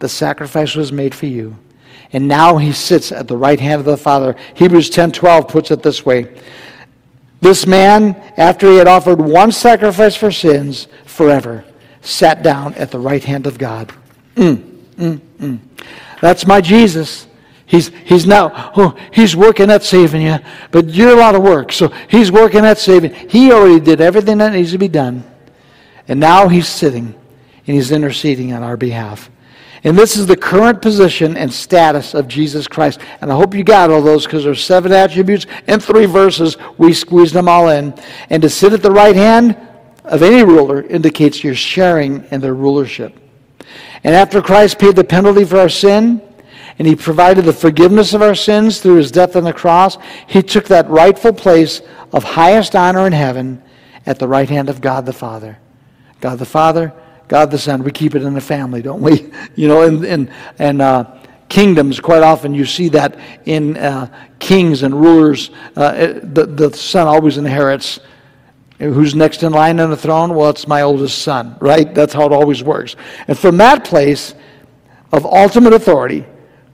The 0.00 0.08
sacrifice 0.08 0.74
was 0.74 0.90
made 0.90 1.14
for 1.14 1.26
you. 1.26 1.56
And 2.12 2.26
now 2.26 2.56
he 2.56 2.72
sits 2.72 3.12
at 3.12 3.28
the 3.28 3.36
right 3.36 3.60
hand 3.60 3.78
of 3.78 3.86
the 3.86 3.96
Father. 3.96 4.34
Hebrews 4.54 4.90
10:12 4.90 5.48
puts 5.48 5.70
it 5.70 5.82
this 5.82 6.04
way. 6.04 6.28
This 7.40 7.66
man, 7.66 8.16
after 8.36 8.68
he 8.68 8.76
had 8.76 8.88
offered 8.88 9.20
one 9.20 9.52
sacrifice 9.52 10.16
for 10.16 10.30
sins 10.30 10.88
forever, 11.06 11.64
sat 12.02 12.42
down 12.42 12.74
at 12.74 12.90
the 12.90 12.98
right 12.98 13.22
hand 13.22 13.46
of 13.46 13.58
God. 13.58 13.92
Mm, 14.36 14.62
mm, 14.98 15.20
mm. 15.38 15.58
That's 16.20 16.46
my 16.46 16.60
Jesus. 16.60 17.26
He's, 17.70 17.92
he's 18.04 18.26
now, 18.26 18.72
oh, 18.76 18.96
he's 19.12 19.36
working 19.36 19.70
at 19.70 19.84
saving 19.84 20.22
you, 20.22 20.38
but 20.72 20.88
you're 20.88 21.12
a 21.12 21.16
lot 21.16 21.36
of 21.36 21.42
work. 21.42 21.70
So 21.70 21.86
he's 22.08 22.32
working 22.32 22.64
at 22.64 22.78
saving. 22.78 23.14
He 23.14 23.52
already 23.52 23.78
did 23.78 24.00
everything 24.00 24.38
that 24.38 24.52
needs 24.52 24.72
to 24.72 24.78
be 24.78 24.88
done. 24.88 25.22
And 26.08 26.18
now 26.18 26.48
he's 26.48 26.66
sitting 26.66 27.06
and 27.06 27.76
he's 27.76 27.92
interceding 27.92 28.52
on 28.52 28.64
our 28.64 28.76
behalf. 28.76 29.30
And 29.84 29.96
this 29.96 30.16
is 30.16 30.26
the 30.26 30.36
current 30.36 30.82
position 30.82 31.36
and 31.36 31.52
status 31.52 32.12
of 32.12 32.26
Jesus 32.26 32.66
Christ. 32.66 32.98
And 33.20 33.30
I 33.30 33.36
hope 33.36 33.54
you 33.54 33.62
got 33.62 33.88
all 33.88 34.02
those 34.02 34.24
because 34.24 34.42
there's 34.42 34.64
seven 34.64 34.90
attributes 34.90 35.46
and 35.68 35.80
three 35.80 36.06
verses. 36.06 36.56
We 36.76 36.92
squeezed 36.92 37.34
them 37.34 37.48
all 37.48 37.68
in. 37.68 37.94
And 38.30 38.42
to 38.42 38.50
sit 38.50 38.72
at 38.72 38.82
the 38.82 38.90
right 38.90 39.14
hand 39.14 39.56
of 40.02 40.24
any 40.24 40.42
ruler 40.42 40.82
indicates 40.82 41.44
you're 41.44 41.54
sharing 41.54 42.24
in 42.32 42.40
their 42.40 42.54
rulership. 42.54 43.16
And 44.02 44.12
after 44.12 44.42
Christ 44.42 44.80
paid 44.80 44.96
the 44.96 45.04
penalty 45.04 45.44
for 45.44 45.58
our 45.58 45.68
sin, 45.68 46.20
and 46.80 46.88
he 46.88 46.96
provided 46.96 47.44
the 47.44 47.52
forgiveness 47.52 48.14
of 48.14 48.22
our 48.22 48.34
sins 48.34 48.80
through 48.80 48.94
his 48.94 49.12
death 49.12 49.36
on 49.36 49.44
the 49.44 49.52
cross, 49.52 49.98
he 50.26 50.42
took 50.42 50.64
that 50.68 50.88
rightful 50.88 51.30
place 51.30 51.82
of 52.10 52.24
highest 52.24 52.74
honor 52.74 53.06
in 53.06 53.12
heaven 53.12 53.62
at 54.06 54.18
the 54.18 54.26
right 54.26 54.48
hand 54.48 54.70
of 54.70 54.80
God 54.80 55.04
the 55.04 55.12
Father. 55.12 55.58
God 56.22 56.38
the 56.38 56.46
Father, 56.46 56.94
God 57.28 57.50
the 57.50 57.58
Son. 57.58 57.82
We 57.82 57.90
keep 57.90 58.14
it 58.14 58.22
in 58.22 58.32
the 58.32 58.40
family, 58.40 58.80
don't 58.80 59.02
we? 59.02 59.30
You 59.56 59.68
know, 59.68 59.82
and, 59.82 60.02
and, 60.06 60.32
and 60.58 60.80
uh, 60.80 61.18
kingdoms, 61.50 62.00
quite 62.00 62.22
often 62.22 62.54
you 62.54 62.64
see 62.64 62.88
that 62.88 63.18
in 63.44 63.76
uh, 63.76 64.06
kings 64.38 64.82
and 64.82 64.94
rulers. 64.98 65.50
Uh, 65.76 66.14
the, 66.22 66.46
the 66.46 66.74
son 66.74 67.06
always 67.06 67.36
inherits. 67.36 68.00
Who's 68.78 69.14
next 69.14 69.42
in 69.42 69.52
line 69.52 69.80
on 69.80 69.90
the 69.90 69.98
throne? 69.98 70.34
Well, 70.34 70.48
it's 70.48 70.66
my 70.66 70.80
oldest 70.80 71.18
son, 71.18 71.58
right? 71.60 71.94
That's 71.94 72.14
how 72.14 72.24
it 72.24 72.32
always 72.32 72.62
works. 72.62 72.96
And 73.28 73.38
from 73.38 73.58
that 73.58 73.84
place 73.84 74.34
of 75.12 75.26
ultimate 75.26 75.74
authority, 75.74 76.24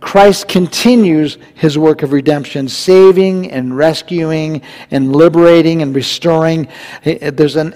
Christ 0.07 0.47
continues 0.47 1.37
his 1.55 1.77
work 1.77 2.05
of 2.05 2.13
redemption, 2.13 2.69
saving 2.69 3.51
and 3.51 3.77
rescuing 3.77 4.63
and 4.93 5.15
liberating 5.15 5.83
and 5.83 5.93
restoring. 5.93 6.69
Uh, 7.05 7.33
there's 7.33 7.57
an 7.57 7.75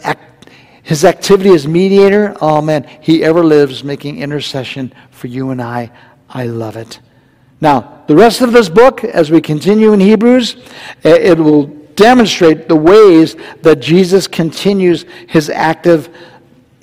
his 0.85 1.05
activity 1.05 1.51
as 1.51 1.67
mediator. 1.67 2.37
Oh 2.41 2.63
man, 2.63 2.85
he 3.01 3.25
ever 3.25 3.43
lives 3.43 3.83
making 3.83 4.19
intercession 4.19 4.95
for 5.11 5.27
you 5.27 5.51
and 5.51 5.61
I. 5.61 5.91
I 6.29 6.45
love 6.47 6.77
it. 6.77 7.01
Now, 7.61 8.05
the 8.07 8.15
rest 8.15 8.43
of 8.43 8.53
this 8.53 8.69
book, 8.69 9.03
as 9.03 9.33
we 9.33 9.41
continue 9.41 9.93
in 9.93 9.99
Hebrews, 9.99 10.55
uh, 11.05 11.09
it 11.09 11.37
will 11.37 11.67
demonstrate 11.97 12.69
the 12.69 12.77
ways 12.77 13.35
that 13.63 13.81
Jesus 13.81 14.29
continues 14.29 15.05
his 15.27 15.51
active 15.51 16.17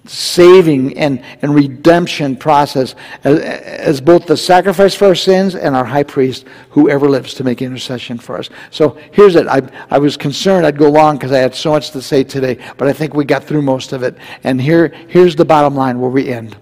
saving 0.09 0.97
and, 0.97 1.23
and 1.41 1.53
redemption 1.53 2.35
process 2.35 2.95
as, 3.23 3.39
as, 3.39 4.01
both 4.01 4.25
the 4.25 4.37
sacrifice 4.37 4.95
for 4.95 5.05
our 5.05 5.15
sins 5.15 5.55
and 5.55 5.75
our 5.75 5.85
high 5.85 6.03
priest 6.03 6.45
who 6.69 6.89
ever 6.89 7.09
lives 7.09 7.33
to 7.35 7.43
make 7.43 7.61
intercession 7.61 8.17
for 8.17 8.37
us. 8.37 8.49
So 8.71 8.97
here's 9.11 9.35
it. 9.35 9.47
I, 9.47 9.61
I 9.89 9.97
was 9.97 10.17
concerned 10.17 10.65
I'd 10.65 10.77
go 10.77 10.89
long 10.89 11.17
because 11.17 11.31
I 11.31 11.39
had 11.39 11.53
so 11.53 11.71
much 11.71 11.91
to 11.91 12.01
say 12.01 12.23
today, 12.23 12.57
but 12.77 12.87
I 12.87 12.93
think 12.93 13.13
we 13.13 13.25
got 13.25 13.43
through 13.43 13.61
most 13.61 13.93
of 13.93 14.03
it. 14.03 14.17
And 14.43 14.61
here, 14.61 14.87
here's 15.07 15.35
the 15.35 15.45
bottom 15.45 15.75
line 15.75 15.99
where 15.99 16.11
we 16.11 16.29
end. 16.29 16.57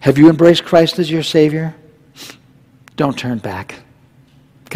Have 0.00 0.18
you 0.18 0.28
embraced 0.28 0.64
Christ 0.64 0.98
as 0.98 1.10
your 1.10 1.22
Savior? 1.22 1.74
Don't 2.96 3.18
turn 3.18 3.38
back. 3.38 3.85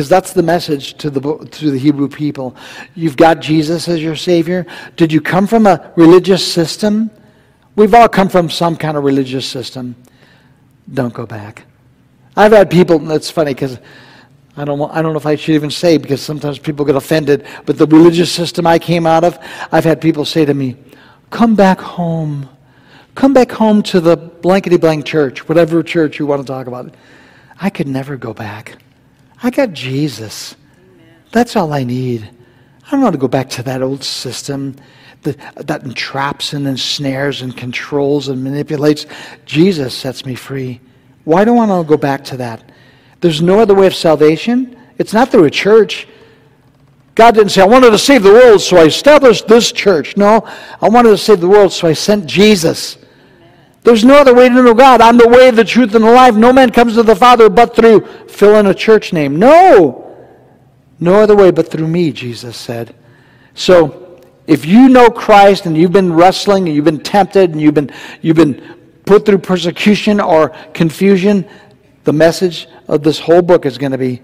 Because 0.00 0.08
that's 0.08 0.32
the 0.32 0.42
message 0.42 0.94
to 0.94 1.10
the, 1.10 1.20
to 1.20 1.70
the 1.70 1.78
Hebrew 1.78 2.08
people. 2.08 2.56
You've 2.94 3.18
got 3.18 3.40
Jesus 3.40 3.86
as 3.86 4.02
your 4.02 4.16
Savior. 4.16 4.64
Did 4.96 5.12
you 5.12 5.20
come 5.20 5.46
from 5.46 5.66
a 5.66 5.92
religious 5.94 6.50
system? 6.50 7.10
We've 7.76 7.92
all 7.92 8.08
come 8.08 8.30
from 8.30 8.48
some 8.48 8.76
kind 8.76 8.96
of 8.96 9.04
religious 9.04 9.44
system. 9.44 9.94
Don't 10.94 11.12
go 11.12 11.26
back. 11.26 11.66
I've 12.34 12.52
had 12.52 12.70
people, 12.70 12.98
that's 12.98 13.30
funny 13.30 13.52
because 13.52 13.78
I 14.56 14.64
don't, 14.64 14.80
I 14.90 15.02
don't 15.02 15.12
know 15.12 15.18
if 15.18 15.26
I 15.26 15.36
should 15.36 15.54
even 15.54 15.70
say 15.70 15.98
because 15.98 16.22
sometimes 16.22 16.58
people 16.58 16.86
get 16.86 16.96
offended, 16.96 17.46
but 17.66 17.76
the 17.76 17.86
religious 17.86 18.32
system 18.32 18.66
I 18.66 18.78
came 18.78 19.06
out 19.06 19.22
of, 19.22 19.38
I've 19.70 19.84
had 19.84 20.00
people 20.00 20.24
say 20.24 20.46
to 20.46 20.54
me, 20.54 20.78
Come 21.28 21.54
back 21.54 21.78
home. 21.78 22.48
Come 23.14 23.34
back 23.34 23.52
home 23.52 23.82
to 23.82 24.00
the 24.00 24.16
blankety 24.16 24.78
blank 24.78 25.04
church, 25.04 25.46
whatever 25.46 25.82
church 25.82 26.18
you 26.18 26.24
want 26.24 26.40
to 26.40 26.50
talk 26.50 26.68
about. 26.68 26.94
I 27.60 27.68
could 27.68 27.86
never 27.86 28.16
go 28.16 28.32
back. 28.32 28.78
I 29.42 29.50
got 29.50 29.72
Jesus. 29.72 30.57
That's 31.33 31.57
all 31.57 31.72
I 31.72 31.85
need. 31.85 32.29
I 32.87 32.90
don't 32.90 33.03
want 33.03 33.14
to 33.14 33.20
go 33.20 33.29
back 33.29 33.48
to 33.50 33.62
that 33.64 33.83
old 33.83 34.03
system 34.03 34.76
that, 35.22 35.37
that 35.66 35.85
entraps 35.85 36.53
and 36.53 36.66
ensnares 36.66 37.42
and 37.42 37.57
controls 37.57 38.29
and 38.29 38.42
manipulates. 38.42 39.07
Jesus 39.46 39.94
sets 39.94 40.26
me 40.26 40.35
free. 40.35 40.81
Why 41.24 41.44
do 41.44 41.53
I 41.53 41.66
want 41.66 41.87
to 41.87 41.88
go 41.88 41.96
back 41.96 42.24
to 42.24 42.37
that? 42.38 42.72
There's 43.20 43.42
no 43.42 43.61
other 43.61 43.74
way 43.74 43.87
of 43.87 43.94
salvation. 43.94 44.76
It's 44.98 45.12
not 45.12 45.31
through 45.31 45.44
a 45.44 45.50
church. 45.50 46.09
God 47.14 47.35
didn't 47.35 47.50
say, 47.50 47.62
I 47.62 47.66
wanted 47.66 47.90
to 47.90 47.98
save 47.98 48.22
the 48.22 48.33
world, 48.33 48.61
so 48.61 48.79
I 48.79 48.85
established 48.85 49.46
this 49.46 49.72
church. 49.72 50.16
No, 50.16 50.48
I 50.81 50.88
wanted 50.88 51.11
to 51.11 51.18
save 51.18 51.40
the 51.40 51.48
world, 51.48 51.72
so 51.72 51.87
I 51.87 51.92
sent 51.92 52.26
Jesus. 52.26 52.96
There's 53.82 54.04
no 54.04 54.18
other 54.18 54.34
way 54.34 54.48
to 54.48 54.54
know 54.54 54.74
God. 54.74 55.00
I'm 55.00 55.16
the 55.16 55.28
way, 55.28 55.50
the 55.50 55.64
truth, 55.64 55.94
and 55.94 56.04
the 56.04 56.10
life. 56.10 56.34
No 56.34 56.52
man 56.52 56.70
comes 56.70 56.94
to 56.94 57.02
the 57.02 57.16
Father 57.16 57.48
but 57.48 57.74
through 57.74 58.06
fill 58.28 58.56
in 58.56 58.66
a 58.66 58.74
church 58.74 59.12
name. 59.12 59.36
No. 59.38 60.06
No 60.98 61.20
other 61.20 61.34
way 61.34 61.50
but 61.50 61.70
through 61.70 61.88
me, 61.88 62.12
Jesus 62.12 62.56
said. 62.56 62.94
So 63.54 64.20
if 64.46 64.66
you 64.66 64.88
know 64.88 65.08
Christ 65.08 65.64
and 65.66 65.76
you've 65.76 65.92
been 65.92 66.12
wrestling 66.12 66.66
and 66.66 66.76
you've 66.76 66.84
been 66.84 67.00
tempted 67.00 67.50
and 67.50 67.60
you've 67.60 67.74
been, 67.74 67.90
you've 68.20 68.36
been 68.36 68.76
put 69.06 69.24
through 69.24 69.38
persecution 69.38 70.20
or 70.20 70.50
confusion, 70.74 71.48
the 72.04 72.12
message 72.12 72.68
of 72.86 73.02
this 73.02 73.18
whole 73.18 73.42
book 73.42 73.64
is 73.64 73.78
going 73.78 73.92
to 73.92 73.98
be 73.98 74.22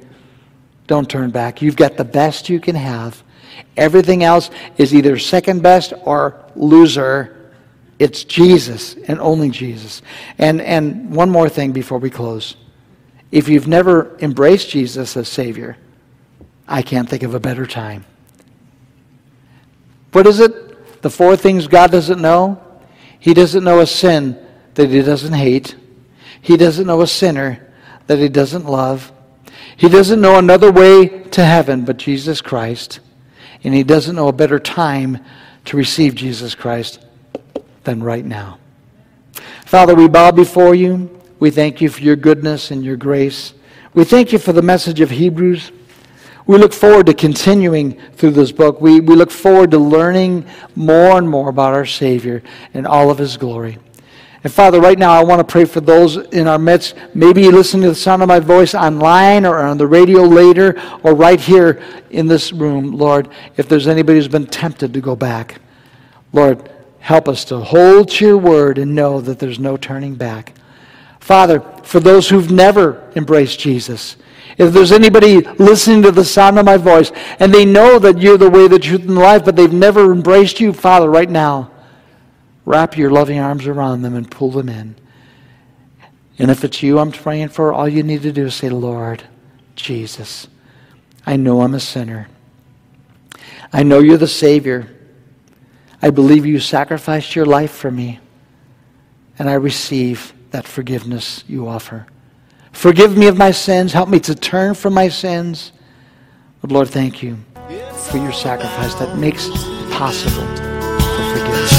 don't 0.87 1.09
turn 1.09 1.31
back. 1.31 1.63
You've 1.63 1.77
got 1.77 1.97
the 1.97 2.05
best 2.05 2.49
you 2.49 2.61
can 2.61 2.77
have. 2.77 3.23
Everything 3.77 4.23
else 4.23 4.51
is 4.77 4.95
either 4.95 5.19
second 5.19 5.63
best 5.63 5.93
or 6.03 6.45
loser 6.55 7.36
it's 7.99 8.25
Jesus 8.25 8.95
and 9.09 9.19
only 9.21 9.51
Jesus. 9.51 10.03
And, 10.39 10.61
and 10.61 11.15
one 11.15 11.31
more 11.31 11.49
thing 11.49 11.73
before 11.73 11.99
we 11.99 12.11
close. 12.11 12.57
If 13.33 13.49
you've 13.49 13.67
never 13.67 14.17
embraced 14.19 14.71
Jesus 14.71 15.17
as 15.17 15.29
Savior, 15.29 15.77
I 16.69 16.83
can't 16.83 17.09
think 17.09 17.23
of 17.23 17.35
a 17.35 17.41
better 17.41 17.67
time. 17.67 18.05
What 20.13 20.27
is 20.27 20.41
it? 20.41 21.03
The 21.03 21.11
four 21.11 21.37
things 21.37 21.67
God 21.67 21.91
doesn't 21.91 22.21
know? 22.21 22.63
He 23.19 23.35
doesn't 23.35 23.65
know 23.65 23.81
a 23.81 23.87
sin 23.87 24.39
that 24.75 24.91
he 24.91 25.03
doesn't 25.03 25.33
hate. 25.33 25.75
He 26.43 26.57
doesn't 26.57 26.87
know 26.87 27.01
a 27.01 27.07
sinner 27.07 27.73
that 28.07 28.19
he 28.19 28.29
doesn't 28.29 28.67
love. 28.67 29.11
He 29.77 29.89
doesn't 29.89 30.21
know 30.21 30.39
another 30.39 30.71
way 30.71 31.09
to 31.09 31.45
heaven 31.45 31.85
but 31.85 31.97
Jesus 31.97 32.41
Christ. 32.41 33.01
And 33.65 33.75
he 33.75 33.83
doesn't 33.83 34.15
know 34.15 34.29
a 34.29 34.33
better 34.33 34.59
time 34.59 35.25
to 35.67 35.77
receive 35.77 36.15
Jesus 36.15 36.55
Christ 36.55 37.06
than 37.87 38.03
right 38.03 38.25
now. 38.25 38.59
Father, 39.65 39.95
we 39.95 40.09
bow 40.09 40.31
before 40.31 40.75
you. 40.75 41.11
We 41.39 41.51
thank 41.51 41.81
you 41.81 41.89
for 41.89 42.03
your 42.03 42.17
goodness 42.17 42.71
and 42.71 42.85
your 42.85 42.97
grace. 42.97 43.55
We 43.95 44.05
thank 44.05 44.33
you 44.33 44.39
for 44.39 44.53
the 44.53 44.63
message 44.63 45.01
of 45.01 45.11
Hebrews. 45.11 45.73
We 46.47 46.59
look 46.59 46.73
forward 46.73 47.07
to 47.07 47.15
continuing 47.15 47.99
through 48.13 48.33
this 48.33 48.53
book. 48.53 48.81
We, 48.81 49.01
we 49.01 49.17
look 49.17 49.31
forward 49.31 49.71
to 49.73 49.79
learning 49.79 50.47
more 50.75 51.19
and 51.19 51.29
more 51.29 51.49
about 51.49 51.75
our 51.75 51.87
Savior 51.87 52.43
and 52.75 52.87
all 52.87 53.11
of 53.11 53.19
His 53.19 53.37
glory. 53.37 53.79
And 54.45 54.53
Father, 54.53 54.81
right 54.81 54.99
now 54.99 55.13
I 55.13 55.25
want 55.25 55.41
to 55.41 55.45
pray 55.45 55.65
for 55.65 55.81
those 55.81 56.17
in 56.17 56.47
our 56.47 56.59
midst. 56.59 56.95
Maybe 57.15 57.43
you 57.43 57.51
listen 57.51 57.81
to 57.81 57.89
the 57.89 57.95
sound 57.97 58.23
of 58.23 58.29
my 58.29 58.39
voice 58.39 58.75
online 58.75 59.45
or 59.45 59.59
on 59.59 59.77
the 59.77 59.87
radio 59.87 60.23
later 60.23 60.81
or 61.03 61.15
right 61.15 61.41
here 61.41 61.83
in 62.11 62.29
this 62.29 62.53
room, 62.53 62.93
Lord. 62.93 63.29
If 63.57 63.69
there's 63.69 63.89
anybody 63.89 64.19
who's 64.19 64.29
been 64.29 64.47
tempted 64.47 64.95
to 64.95 65.01
go 65.01 65.17
back, 65.17 65.61
Lord, 66.33 66.71
help 67.07 67.29
us 67.29 67.45
to 67.45 67.57
hold 67.61 68.09
to 68.09 68.27
your 68.27 68.37
word 68.37 68.79
and 68.79 68.93
know 68.93 69.21
that 69.21 69.39
there's 69.39 69.61
no 69.61 69.77
turning 69.77 70.17
back. 70.17 70.53
Father, 71.21 71.61
for 71.85 72.01
those 72.01 72.29
who've 72.29 72.51
never 72.51 73.09
embraced 73.15 73.61
Jesus, 73.61 74.17
if 74.59 74.73
there's 74.73 74.91
anybody 74.91 75.43
listening 75.43 76.03
to 76.03 76.11
the 76.11 76.25
sound 76.25 76.59
of 76.59 76.65
my 76.65 76.77
voice 76.77 77.13
and 77.39 77.55
they 77.55 77.65
know 77.65 78.01
that 78.01 78.19
you're 78.19 78.37
the 78.37 78.51
way, 78.51 78.67
the 78.67 78.81
truth, 78.81 79.03
and 79.03 79.11
the 79.11 79.21
life, 79.21 79.45
but 79.45 79.55
they've 79.55 79.73
never 79.73 80.11
embraced 80.11 80.59
you, 80.59 80.73
Father, 80.73 81.09
right 81.09 81.31
now, 81.31 81.71
wrap 82.65 82.99
your 82.99 83.13
loving 83.13 83.39
arms 83.39 83.69
around 83.69 84.03
them 84.03 84.17
and 84.17 84.29
pull 84.29 84.51
them 84.51 84.69
in. 84.69 84.97
And 86.41 86.51
if 86.51 86.65
it's 86.65 86.83
you 86.83 86.99
I'm 86.99 87.13
praying 87.13 87.51
for, 87.51 87.73
all 87.73 87.89
you 87.89 88.03
need 88.03 88.23
to 88.23 88.33
do 88.33 88.47
is 88.47 88.57
say, 88.57 88.69
Lord, 88.69 89.23
Jesus, 89.77 90.49
I 91.25 91.37
know 91.37 91.61
I'm 91.61 91.75
a 91.75 91.79
sinner. 91.81 92.27
I 93.73 93.85
know 93.85 94.01
you're 94.01 94.19
the 94.19 94.27
Savior. 94.27 94.89
I 96.07 96.11
believe 96.11 96.47
you 96.47 96.61
sacrificed 96.61 97.35
your 97.35 97.47
life 97.47 97.73
for 97.73 97.91
me. 97.91 98.21
And 99.41 99.51
I 99.51 99.55
receive 99.55 100.33
that 100.53 100.65
forgiveness 100.65 101.43
you 101.49 101.67
offer. 101.67 102.07
Forgive 102.71 103.19
me 103.19 103.27
of 103.27 103.37
my 103.37 103.51
sins. 103.51 103.93
Help 103.93 104.09
me 104.09 104.21
to 104.21 104.37
turn 104.37 104.75
from 104.75 104.95
my 104.95 105.09
sins. 105.09 105.73
But 106.61 106.71
Lord, 106.71 106.91
thank 106.91 107.25
you 107.25 107.39
for 108.09 108.19
your 108.19 108.31
sacrifice 108.33 108.95
that 108.95 109.19
makes 109.19 109.49
it 109.49 109.91
possible 109.91 110.47
for 110.47 111.25
forgiveness. 111.33 111.71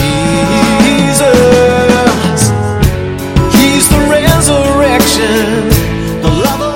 Jesus, 0.84 1.32
He's 3.56 3.88
the 3.88 4.00
resurrection, 4.12 5.70
the 6.22 6.44
soul. 6.44 6.67